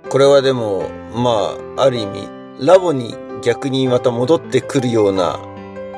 [0.09, 2.27] これはでも、まあ、ある意味、
[2.59, 5.39] ラボに逆にまた戻ってくるような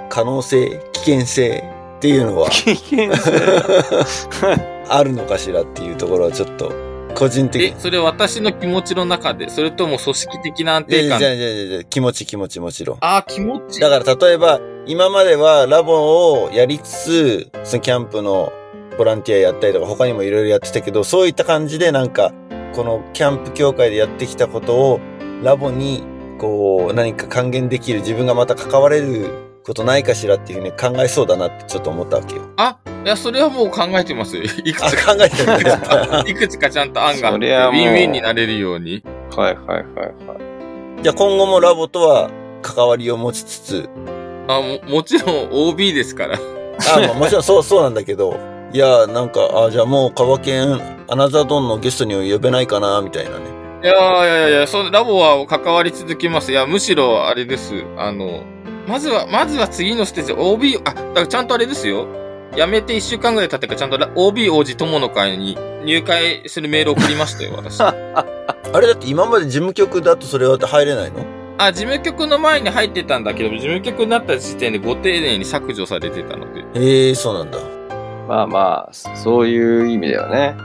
[0.09, 1.63] 可能性、危険性
[1.97, 3.31] っていうのは危険性。
[4.89, 6.73] あるのかしらっていうところはちょっと、
[7.15, 7.75] 個人的にえ、。
[7.77, 11.19] それ私の気持ちの中で、それとも組織的な安定感？
[11.19, 12.97] いやいやいやいやいや気持ち気持ちもちろん。
[12.99, 13.79] ああ、気持ち。
[13.79, 18.51] だから例えば、今まではラボをやりつつ、そのキャンプの
[18.97, 22.33] ボランティアやったりとか他にもいろいろやってたけど、そういった感じでなんか、
[22.73, 24.99] このキャンプ協会でやってきたことを
[25.43, 26.03] ラボに
[26.39, 29.29] こう何か還元できる自分がまた関われる
[29.63, 32.41] ことないかしらっていうふうに考えそうだなってちょっと思ったわけよ。
[32.57, 34.43] あ、いや、それはもう考えてますよ。
[34.65, 35.15] いくあ、つか。
[35.15, 39.03] 考えてるいくつかちゃんと案があって、ウそりゃもうィンウィンになれるように。
[39.35, 41.03] はいはいはいはい。
[41.03, 42.29] じゃあ今後もラボとは
[42.61, 43.89] 関わりを持ちつつ、
[44.47, 46.35] あも、もちろん OB ですから。
[46.35, 48.35] あ、まあもちろんそう、そうなんだけど、
[48.73, 50.79] いや、なんか、あ、じゃあもう、カバケン、
[51.09, 53.45] アナザードンのゲストには呼べないかな、みたいなね。
[53.83, 56.51] いやいやいやそのラボは関わり続けます。
[56.51, 57.83] いや、むしろあれです。
[57.97, 58.43] あの、
[58.87, 62.07] まずは、まずは次のステージ、OB、あ、だからちゃんとあれですよ。
[62.55, 67.79] 辞めて一週間ぐらい経ってからちゃんとラ OB 王子友の会に入会するメール送りましたよ、私。
[67.81, 68.25] あ
[68.79, 71.25] れだって今まで事務局だとそれは入れないの？
[71.57, 76.61] あ、事務局の前に入ってたんだけど、事務局になった時点でご丁寧に削除されてたので。
[76.79, 77.57] へえ、そうなんだ。
[78.31, 80.55] まあまあ、そういう意味ではね、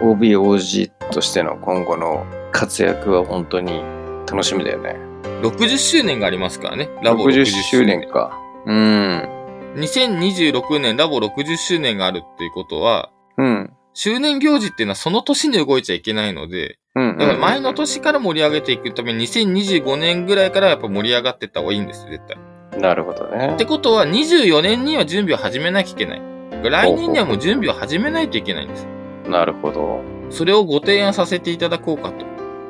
[0.00, 3.82] OBOG としての今後の活躍は本当に
[4.26, 4.96] 楽しみだよね。
[5.42, 8.08] 60周年がありますからね、ラボ60周年。
[8.08, 8.40] か。
[8.64, 9.28] うん。
[9.76, 13.70] 2026年ラボ60周年があるっていうことは、うん。
[13.92, 22.80] 周年行事っていうのはその年に動いちゃいけないので、うん、だから前の年から盛り上げていくために2025年ぐらいからやっぱ盛り上がっていった方がいいんですよ、絶対。
[22.80, 23.66] なるほどねって。
[23.66, 26.39] ことは24年には準備を始めなきゃいけない。
[26.62, 28.86] 来年にはもう準備を始めないといけないんです。
[29.28, 30.00] なるほど。
[30.30, 32.26] それをご提案させていただこうかと。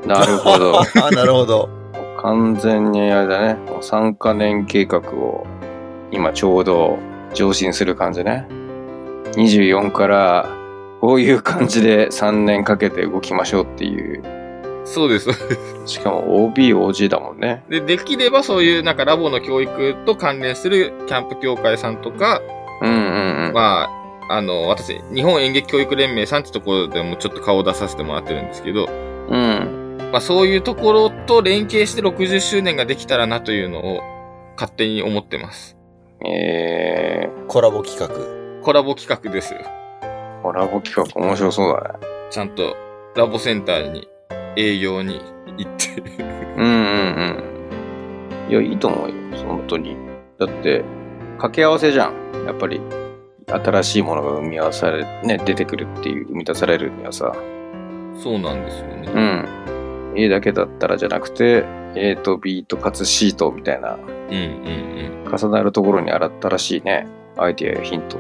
[0.06, 0.80] なるほど。
[1.02, 1.68] あ、なるほど。
[2.22, 3.54] 完全にあれだね。
[3.54, 5.46] もう3カ年計画を
[6.10, 6.98] 今ちょうど
[7.34, 8.46] 上進する感じね。
[9.32, 10.48] 24から
[11.00, 14.22] こういう感じで3年かけて動きましょうっていう。
[14.84, 15.32] そうです。
[15.32, 17.64] そうですしかも OBOG だもんね。
[17.68, 22.40] で、できればそういうなんかラボの教育と関連するキャンプ協会さんとか、
[22.80, 23.52] うんうんうん。
[23.52, 23.88] ま
[24.28, 28.86] あ、あの、私、日本演劇教育連盟さんってところでもちょっと顔を出させてもらってるんですけど、
[29.28, 29.98] うん。
[30.12, 34.00] まあそういうところと連携して60周年ができたらなというのを
[34.56, 35.76] 勝手に思ってます。
[36.24, 38.62] えコラボ企画。
[38.62, 39.54] コラボ企画です
[40.42, 42.06] コラボ企画面白そうだね。
[42.30, 42.76] ちゃんと
[43.16, 44.08] ラボセンターに
[44.56, 45.20] 営業に
[45.56, 46.02] 行って。
[46.56, 47.40] うんうん
[48.46, 48.50] うん。
[48.50, 49.14] いや、いいと思うよ。
[49.46, 49.96] 本当に。
[50.38, 50.84] だって、
[51.40, 52.44] 掛け合わせじゃん。
[52.44, 52.82] やっぱり、
[53.46, 57.32] 新しいものが生み合わされ、ね、出てくるっていう、生み出されるにはさ。
[58.22, 59.10] そうなんですよね。
[59.10, 60.14] うん。
[60.16, 67.06] A だけだったらじゃなくて、A と B とかつ C とみたいな、うんうん重なるところに新しいね、
[67.38, 68.18] アイディアやヒント、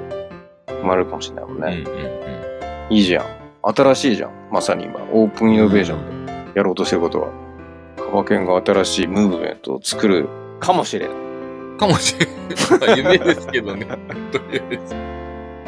[0.68, 1.64] 生まれるかもしれないもんうん。
[1.64, 1.76] うんね。
[1.84, 2.96] うんうん。
[2.96, 3.26] いいじゃん。
[3.62, 4.30] 新しいじゃん。
[4.50, 7.28] まさに今、オープンイノベーションでやろうとしてることは。
[7.98, 10.28] カバケンが新しいムーブメントを作る
[10.58, 11.29] かもしれない。
[11.80, 12.26] かもしれ
[12.78, 12.98] ない。
[12.98, 13.86] 夢ですけどね。
[14.30, 14.94] とりあえず。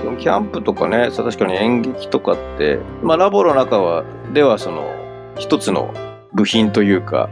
[0.05, 4.85] でもキャンプとかね、さ確かに演劇とかって、まあラボの中は、ではその、
[5.37, 5.95] 一つの
[6.35, 7.31] 部品というか、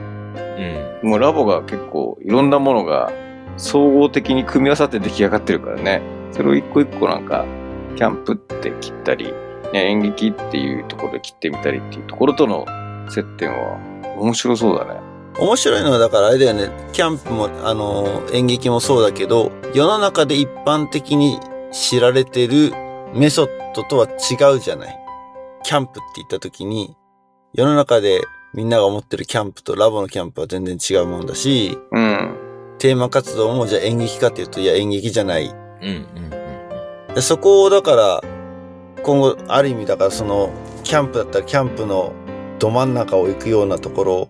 [1.02, 1.10] うん。
[1.10, 3.12] もうラボが結構いろんなものが
[3.56, 6.00] 総合的に組み合わさって出来上がってるからね。
[6.32, 7.44] それを一個一個なんか、
[7.96, 9.34] キャンプって切ったり、
[9.72, 12.64] ね、演劇っていうところで切ってみたりっていうところとの
[13.08, 13.78] 接点は
[14.16, 15.09] 面白そうだね。
[15.40, 16.70] 面白いのはだからあれだよね。
[16.92, 21.40] キャンプも、あの、演劇もそうだけど、世の中で一般的に
[21.72, 22.72] 知られてる
[23.14, 24.98] メソッドとは違うじゃない。
[25.62, 26.94] キャンプって言った時に、
[27.54, 28.20] 世の中で
[28.52, 32.36] みんなが思ってるキャンプとラボのキャンプは全然違うもんだし、うん。
[32.78, 35.46] テーマ活動もじゃあ演劇かっていうと、いや演劇じゃない。
[35.46, 36.32] うんうん
[37.08, 37.14] うん。
[37.14, 38.20] でそこをだから、
[39.02, 40.50] 今後、ある意味だからその、
[40.84, 42.12] キャンプだったらキャンプの
[42.58, 44.28] ど真ん中を行くようなところ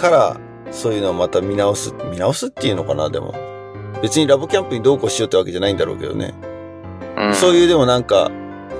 [0.00, 0.40] から、
[0.72, 3.34] そういうのをまた見直す、見直すっていうのかな、でも。
[4.02, 6.34] 別にラボキャンプにどうこうしようってわけじゃないんだろうけどね。
[7.18, 8.30] うん、そういうでもなんか、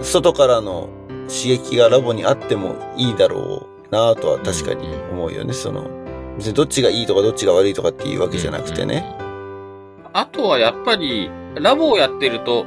[0.02, 0.88] 外からの
[1.28, 5.88] 刺激がラボにあってもいいだろうなとは確かに思うよね、その。
[6.38, 9.04] 別にどっちがいいとかどっちが悪いとかっていうわけじゃなくてね。
[10.12, 12.64] あとはやっぱり、ラボをやってると、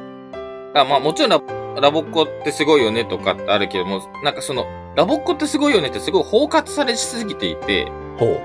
[0.76, 1.42] あまあもちろんラ
[1.82, 8.42] ラボっ子ってすごいよねとかってあるけども、なんかその、ラボっ子ってすごいよねってすごい包括されしすぎていて、ほう。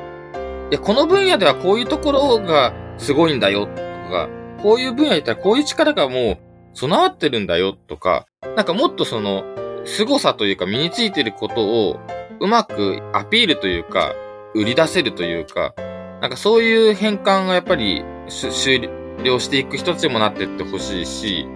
[0.70, 4.28] いや、この分野ではこういうところがすごいんだよとか、
[4.62, 6.38] こういう分野で言ったらこういう力がもう
[6.74, 9.44] 備わってるんだよとか、なんかもっとその、
[9.84, 12.00] 凄さというか身についてることを
[12.40, 14.14] うまくアピールというか、
[14.54, 15.74] 売り出せるというか、
[16.20, 18.88] なんかそういう変換がやっぱり終
[19.22, 21.46] 了していく人たちにもなってってほしいし、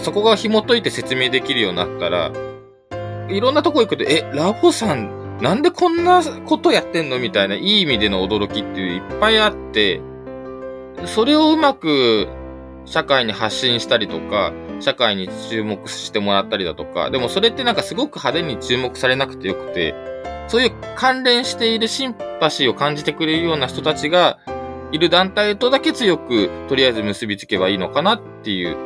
[0.00, 2.30] そこが紐解いて説明できるようになったら、
[3.28, 10.00] いろんなとこ行くと、え、ラボさん、なんでこんなことやってんのみたいな、いい意味での驚きっていういっぱいあって、
[11.06, 12.28] それをうまく
[12.84, 19.94] 社会に発信したりとか、社会に注目してもらったりだとか、でもそれってなんかすごく派手に注目されなくてよくて、
[20.48, 24.38] そういう関連しているシンパシーを感じてくれるような人たちが
[24.92, 28.76] いる団体とだけ強くとりあえず結びつけばいいのかなっていう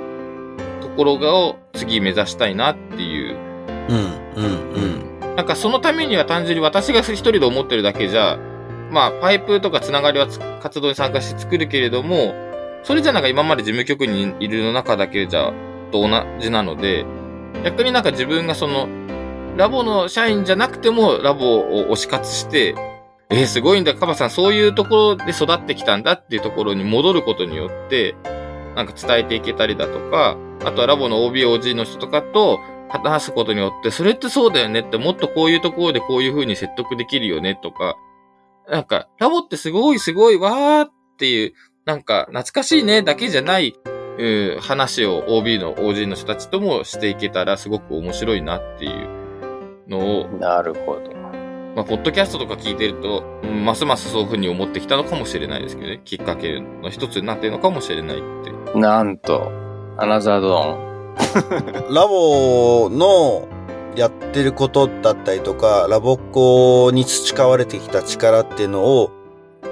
[0.80, 3.47] ところがを次目指したいなっていう。
[3.88, 3.96] うん、
[4.36, 5.36] うん、うん。
[5.36, 8.38] なんかそのためには単純に私が一人で思ってるだけじゃ、
[8.90, 10.26] まあパイプとかつながりは
[10.62, 12.34] 活動に参加して作るけれども、
[12.82, 15.52] それじゃなんか今まで事務局にいるの中だけじゃ
[15.90, 17.04] と同じなので、
[17.64, 18.88] 逆になんか自分がその
[19.56, 22.74] ラボの社員じゃなくてもラボを推し活して、
[23.30, 28.14] えー、すごいんだ、カバさん、そういうところで育ってきたんだっていうところに戻ることによって、
[28.74, 37.96] なんか伝えていけたりだとか、あとはラボの OB、OG の人とかと話すことによって、それってそうだよねって、もっとこういうところでこういう風に説得できるよねとか、
[38.68, 41.52] なんか、ラボってすごいすごいわーっていう、
[41.84, 43.74] なんか懐かしいねだけじゃない、
[44.60, 50.28] 話を OB の OG の人たちともしていけたらすごく面白いなっていうのを。
[50.28, 51.12] なるほど。
[51.76, 56.00] まあ、ポッドキャストとか聞いてると、ますますそういうふうに思ってきたのかもしれないですけどね。
[56.04, 58.78] きっかけの一つになってるのかもしれないって。
[58.78, 59.52] なんと、
[59.96, 60.87] アナザードーン。
[61.90, 63.48] ラボの
[63.96, 69.10] やってることだったりとか、ラボっ子に培われてきた力っていうのを、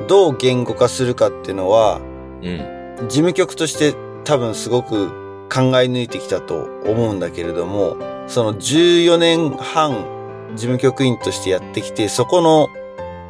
[0.09, 2.01] どう言語化するかっていうのは、
[2.43, 3.09] うん。
[3.09, 5.09] 事務局として多分すごく
[5.49, 10.17] 考え抜いてきたと思うんだけれども、その14年半
[10.55, 12.69] 事務局員としてやってきて、そこの、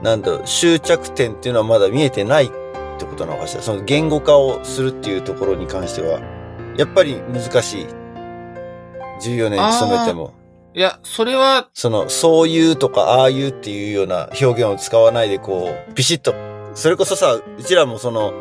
[0.03, 2.49] なんだろう、終着点っていうのはまだ見えてないっ
[2.99, 3.63] てことなのかしら。
[3.63, 6.21] その言語化をするっていうところに関しては、
[6.77, 8.06] やっぱり難しい。
[9.21, 10.33] 14年勤めても。
[10.75, 16.35] いや、それは、その、そういうとか、ああいうっていうような表現を使わないで、こう、ビシッと。
[16.75, 18.35] それこそさ、うちらもその、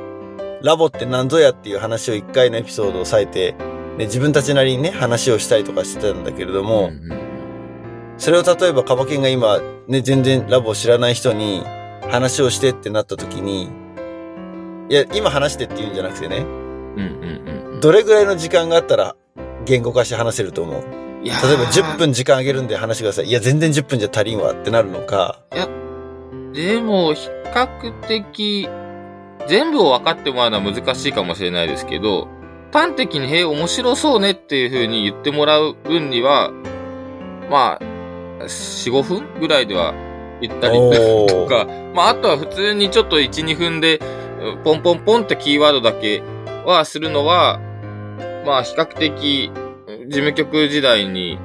[0.61, 3.53] ラボって何ぞやっていう話を一回のエピソードを割いて、
[3.97, 7.19] ね、自分たちなりにね、話をしたりとかしてたんだけれども、うんうん、
[8.17, 11.63] それを例えばカバケンが今、ね、全然ラボを知らない人に
[12.09, 13.69] 話をしてってなった時に、
[14.89, 19.15] いや、今話してって言うんじゃなくてね、うんうんうん、どれぐらいの時間があったら
[19.65, 23.25] 言語化して話せると思う例えば10分時間あげるんで話してください。
[23.25, 25.39] いや、全然10分じゃ足りんわってなるのか。
[25.55, 25.67] いや、
[26.53, 28.69] でも、比較的、
[29.47, 32.27] 全部を分かってもらうのは難しいかもしれないですけど、
[32.71, 36.51] 端的に、へえ、面白そうねっていう風に言ってもらう分には、
[37.49, 39.95] まあ、4、5分ぐらいでは
[40.41, 43.99] 言ったりとか、まあ、あとは普通にちょっと1、2分で、
[44.63, 46.21] ポンポンポンってキーワードだけ
[46.65, 47.59] はするのは、
[48.45, 49.51] まあ、比較的、
[50.07, 51.39] 事務局時代に、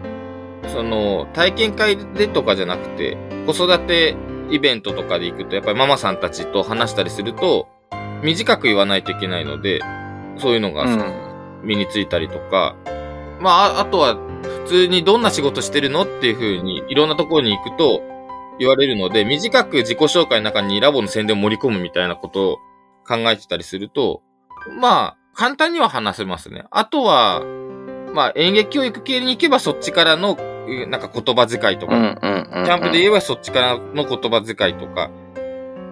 [0.69, 4.17] その、体験会でとかじゃなくて、子育て
[4.51, 7.69] イベントとかで行くと、やっぱりママさんたちと話したりすると、
[8.23, 9.81] 短く言わないといけないので、
[10.37, 10.85] そういうのが
[11.63, 12.77] 身についたりとか、
[13.39, 18.03] うん、まあ、あとは普通にどんな仕事してるのっていう風にいろんなところに行くと
[18.59, 22.57] 言われるので、短く自己紹介の中にラボの宣伝を盛り込むみたいなことを
[23.07, 24.23] 考えてたりすると、
[24.79, 26.67] まあ、簡単には話せますね。
[26.71, 27.43] あとは、
[28.13, 30.37] まあ、演劇教育系に行けばそっちからの、
[30.91, 35.11] なんか言葉遣いとか、キャンプで言えばそっちからの言葉遣いとか、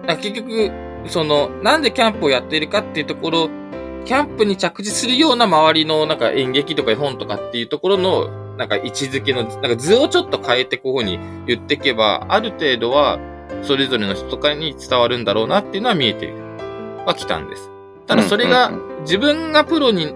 [0.05, 0.71] か結局、
[1.07, 3.49] その、なんでキャンプをやっているかっていうところ、
[4.05, 13.17] キャンプに着地するような周りのなんか演劇とか絵本とかっていうところの、なんか位置づけの、なんか図をちょっと変えてこういうふうに言っていけば、ある程度は、
[13.63, 16.31] それぞれの人とかに伝わるんだろうなっていうのは見えて
[17.07, 17.78] はきたんです。
[18.09, 20.13] ただそれが、自分がプロに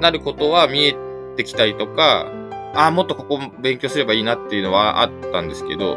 [0.00, 0.96] なることは見え
[1.36, 2.26] てきたりとか、
[2.74, 5.96] ああ、もっとここ勉強すればいいなっていうのはあったんですけど、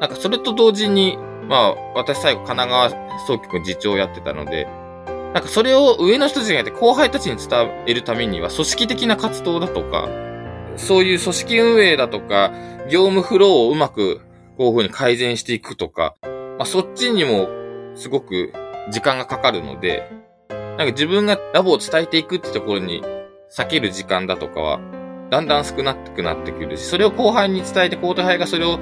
[0.00, 4.68] なんかそれと同時に、まあ、私最後神奈川総局次長やってたので、
[5.32, 10.10] なんかそれを上の人たちがやって後輩たちに伝えるためには組織的な活動だとか、
[10.76, 12.52] そういう組織運営だとか、
[12.90, 14.20] 業務フローをうまく
[14.58, 17.48] こういう風に改善していくとか、まあそっちにも
[17.94, 18.52] すごく
[18.90, 20.19] 時間がかかるので、
[20.78, 23.02] なんか自分がラボを伝えていくってところに
[23.50, 24.80] 避ける時間だとかは、
[25.30, 28.78] だんだん少なくなってくるし、それを後輩に伝えて後輩がそれを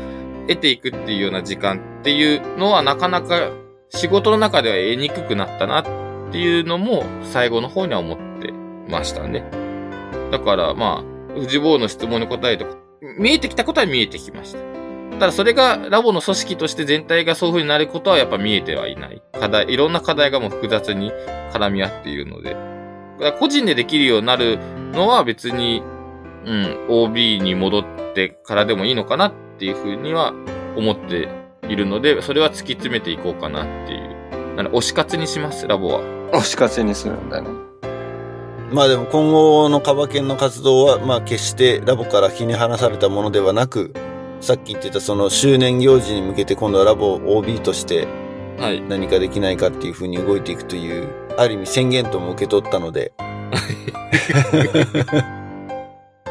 [0.49, 3.51] 得ていくっていうような時間っていうのはなかなか
[3.91, 5.85] 仕事の中では得にくくなったなっ
[6.33, 8.53] ていうのも最後の方には思って
[8.89, 9.45] ましたね。
[10.31, 12.67] だからまあ、藤坊の質問に答えて、
[13.19, 14.78] 見えてきたことは見えてきました。
[15.19, 19.21] ただそれがラボの組織として全体がそういう風になることはやっぱ見えてはいない。
[19.33, 21.13] 課題、いろんな課題がもう複雑に
[21.53, 22.55] 絡み合っているので。
[22.55, 24.59] だから個人でできるようになる
[24.93, 25.83] のは別に、
[26.45, 30.33] うん、OB に戻ってからでもいいのかなっていう風には
[30.77, 31.29] 思って
[31.69, 34.55] いるので、それは突き詰めていこうかなっていう。
[34.57, 36.01] なので推し活にします、ラボは。
[36.33, 37.49] 推し活にするんだね。
[38.73, 43.93] まあでも今後のカバケンの活動は、まあ決してラボから切り離されたものではなく、
[44.41, 48.09] さっき言ってたその周年行事に向けて今度はラボ OB として
[48.59, 48.83] はい。
[48.83, 53.13] 何かできないかっていう風に動いていくという、ある意味宣言とも受け取ったので、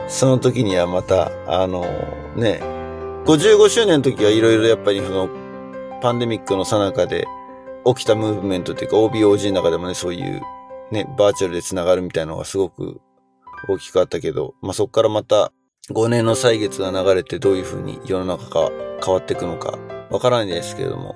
[0.09, 1.85] その時にはまた、あの
[2.35, 2.59] ね、
[3.25, 5.29] 55周年の時はいろいろやっぱりその
[6.01, 7.27] パンデミックの最中で
[7.85, 10.41] 起きたムーブメントっていうか OBOG の中でもね、そういう
[10.91, 12.99] ね、バーチャルで繋がるみたいなのがすごく
[13.69, 15.53] 大きくあったけど、まあ、そこからまた
[15.89, 18.69] 5年の歳月が流れてどういう風に世の中が
[19.03, 19.77] 変わっていくのか
[20.09, 21.15] わからないですけれども、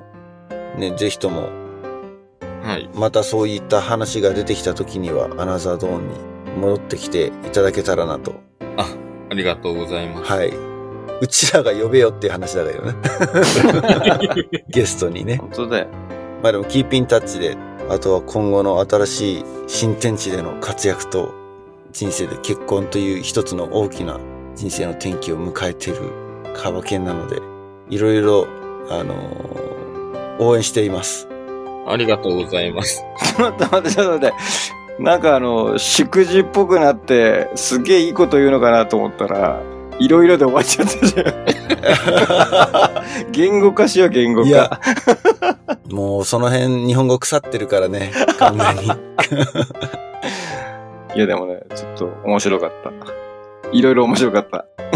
[0.78, 1.50] ね、ぜひとも
[2.64, 2.90] はい。
[2.94, 6.16] またそういった話が出てきた時にはアナザードーンに
[6.58, 8.40] 戻ってきていただけたらなと。
[8.78, 8.88] あ、
[9.30, 10.32] ありがとうございます。
[10.32, 10.54] はい。
[11.20, 12.96] うちらが呼べよっていう話だけどね。
[14.70, 15.38] ゲストにね。
[15.38, 15.88] 本当だよ。
[16.42, 17.58] まあでもキーピンタッチで、
[17.90, 21.34] あとは今後の新しい新天地での活躍と
[21.92, 24.20] 人生で結婚という一つの大きな
[24.62, 26.02] 人生の転機を迎えている
[26.56, 27.42] カバケンなので、
[27.90, 28.46] いろいろ、
[28.92, 29.72] あのー
[30.40, 31.28] 応援しています。
[31.88, 33.04] ありがとうございます。
[33.38, 35.04] ちょっと待って、ちょっと待って。
[35.04, 39.62] なんかあの、祝辞っぽくなって、すげえいいこと言うのかなと思ったら、
[40.00, 41.24] いろいろで終わっちゃったじゃ
[43.28, 43.32] ん。
[43.34, 44.80] 言語化しよう、言語いや化。
[45.90, 48.84] もうその辺日本語腐ってるからね、完全に。
[51.16, 53.31] いや、でもね、ちょっと面白かった。
[53.72, 54.66] いろいろ面白かった。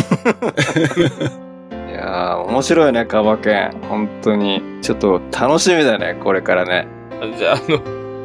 [1.89, 3.71] いやー、面白いね、カバケン。
[3.89, 4.61] 本当に。
[4.81, 6.87] ちょっと楽しみだね、これからね。
[7.21, 7.79] あじゃあ、あの、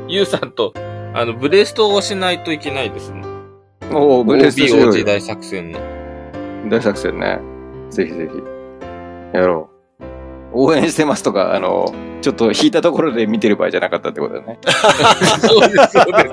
[0.08, 0.72] ゆうさんと、
[1.14, 3.22] あの、ブレストをしないといけないですね。
[3.92, 5.78] おお、ブレストしよう OB よ時代作戦の。
[6.68, 7.40] 大作戦ね。
[7.90, 9.36] ぜひぜひ。
[9.36, 9.70] やろ
[10.00, 10.10] う。
[10.52, 11.92] 応援してますとか、あの、
[12.22, 14.58] ちょっと引いたところで見てる場合じゃなかったってことだね。
[15.40, 16.28] そうです、そうで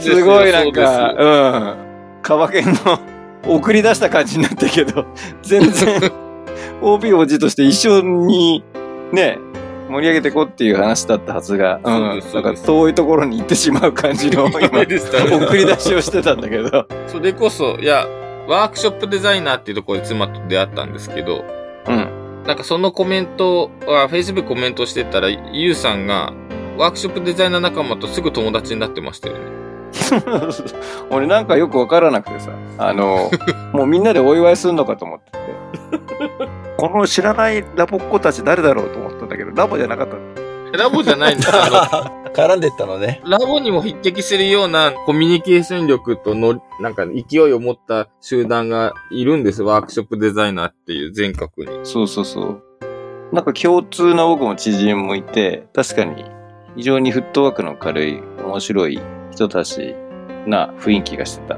[0.00, 0.10] す。
[0.10, 1.85] すすごいなんか、でうん。
[2.26, 2.98] カバケンの
[3.46, 5.06] 送り出した感じになったけど、
[5.42, 6.00] 全然
[6.82, 8.64] OB 王子として一緒に
[9.12, 9.38] ね、
[9.88, 12.00] 盛り上げてこうっていう話だったはずが、そううん。
[12.02, 16.88] なんか遠いところに行ってしまう感じの今、送り出しをしてたんだけど。
[17.06, 18.08] それこそ、いや、
[18.48, 21.44] ワークショップデザイナーっていうところで妻と出会ったんですけど、
[21.86, 22.42] うん。
[22.44, 26.32] なんかそのコメントは、Facebook コメントしてたら、ゆうさんが、
[26.76, 29.65] ワークショップデザイナー仲間とすぐ友達になってましたよね。
[31.10, 33.30] 俺なんかよくわからなくてさ、あの、
[33.72, 35.38] もうみんなでお祝いするのかと思ってて。
[36.76, 40.76] この知らないラボっ子たち誰だろうと思ったんだけど、ラボじゃなかった。
[40.76, 41.50] ラボじゃないんです。
[41.52, 43.22] あ 絡んでったのね。
[43.24, 49.62] の、ラボにも匹敵するようなコミュニケーション力との、なんか勢いを持った集団がいるんです。
[49.62, 51.78] ワークショップデザイナーっていう全国に。
[51.84, 52.62] そうそうそう。
[53.32, 56.26] なんか共通な僕も知人もいて、確かに
[56.76, 59.00] 非常にフットワークの軽い、面白い
[59.32, 59.94] 人たち
[60.46, 61.56] な雰囲気がしてた。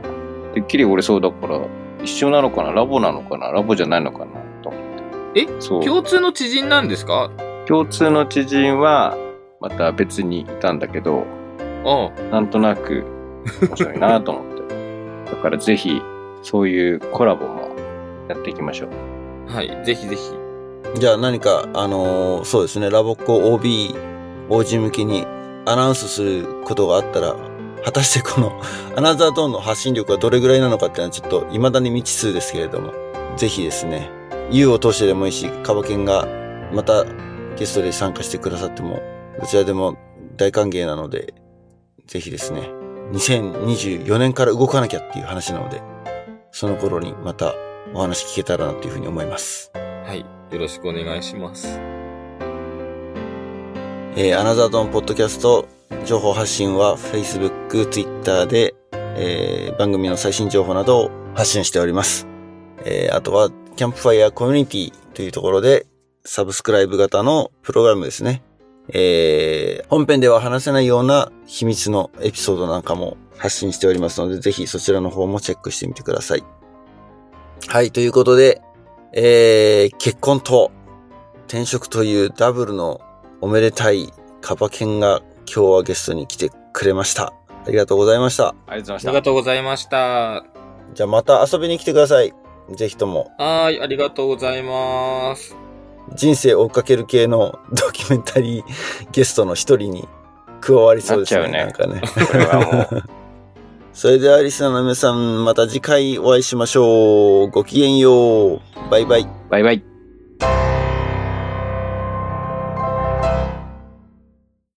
[0.54, 1.60] てっきり俺そうだから、
[2.02, 2.72] 一緒なのかな？
[2.72, 3.50] ラボなのかな？
[3.50, 4.26] ラボじゃないのかな？
[4.62, 5.40] と思って。
[5.42, 5.48] え？
[5.60, 5.84] そう。
[5.84, 7.30] 共通の知人なんですか？
[7.66, 9.16] 共通の知人は、
[9.60, 11.24] また別にいたんだけど、
[11.84, 13.04] あなんとなく
[13.62, 14.58] 面白いなと思って。
[15.30, 16.00] だからぜひ、
[16.42, 17.68] そういうコラボも
[18.28, 18.88] やっていきましょう。
[19.50, 19.84] あ、はい。
[19.84, 21.00] ぜひぜひ。
[21.00, 23.94] じゃあ何か、あのーそうですね、ラボっ子 OB、
[24.48, 25.26] OG 向けに
[25.66, 27.34] アナウンスすることがあったら、
[27.84, 28.60] 果たしてこの
[28.96, 32.92] アナザードーンの発信力はどれぐらいなのかっていうのはちょっと未だに未知数ですけれども、
[33.36, 34.10] ぜひですね、
[34.50, 36.26] U を通してでもいいし、カバケンが
[36.72, 37.04] また
[37.56, 39.00] ゲストで参加してくださっても、
[39.40, 39.96] どちらでも
[40.36, 41.34] 大歓迎なので、
[42.06, 42.70] ぜひですね、
[43.12, 45.82] 2024年から動かなきゃっていう話なので、
[46.50, 47.54] その頃にまた
[47.94, 49.70] お話聞けたらなというふうに思います。
[49.74, 50.24] はい。
[50.52, 51.78] よろしくお願いします。
[54.16, 55.68] えーアナザードンポッドキャスト
[56.04, 62.26] 情報発信は Facebook、Twitter で、えー番組の最新情報などを発信しております。
[62.84, 65.86] えーあとは、キャンプファイヤーコミュニティというところで、
[66.24, 68.42] サブスクライブ型のプログラムですね。
[68.90, 76.44] えー本編では話せないような秘密のエピソードなんかも発信しておりますので、ぜひそちらの方もチェックしてみてください。
[77.66, 78.60] はい、ということで、
[79.12, 80.70] えー結婚と
[81.46, 83.00] 転職というダブルの
[83.40, 85.22] おめでたいカバケンが
[85.54, 87.32] 今日はゲストに来てくれました。
[87.66, 88.54] ありがとうございました。
[88.66, 89.22] ありがとうございましたありが。
[89.22, 90.44] とうございました。
[90.94, 92.32] じゃあまた遊びに来てください。
[92.74, 93.30] ぜひとも。
[93.38, 95.56] はーい、ありがとうございます。
[96.14, 98.64] 人生追っかける系のドキュメンタリー
[99.12, 100.08] ゲストの一人に
[100.60, 101.48] 加わりそうですね。
[101.48, 102.00] なんかね。
[102.00, 103.02] これはもう、
[103.92, 107.50] それではリスナーの皆さん、また次回お会いしましょう。
[107.50, 108.60] ごきげんよう。
[108.90, 109.26] バイバイ。
[109.50, 110.67] バイバイ。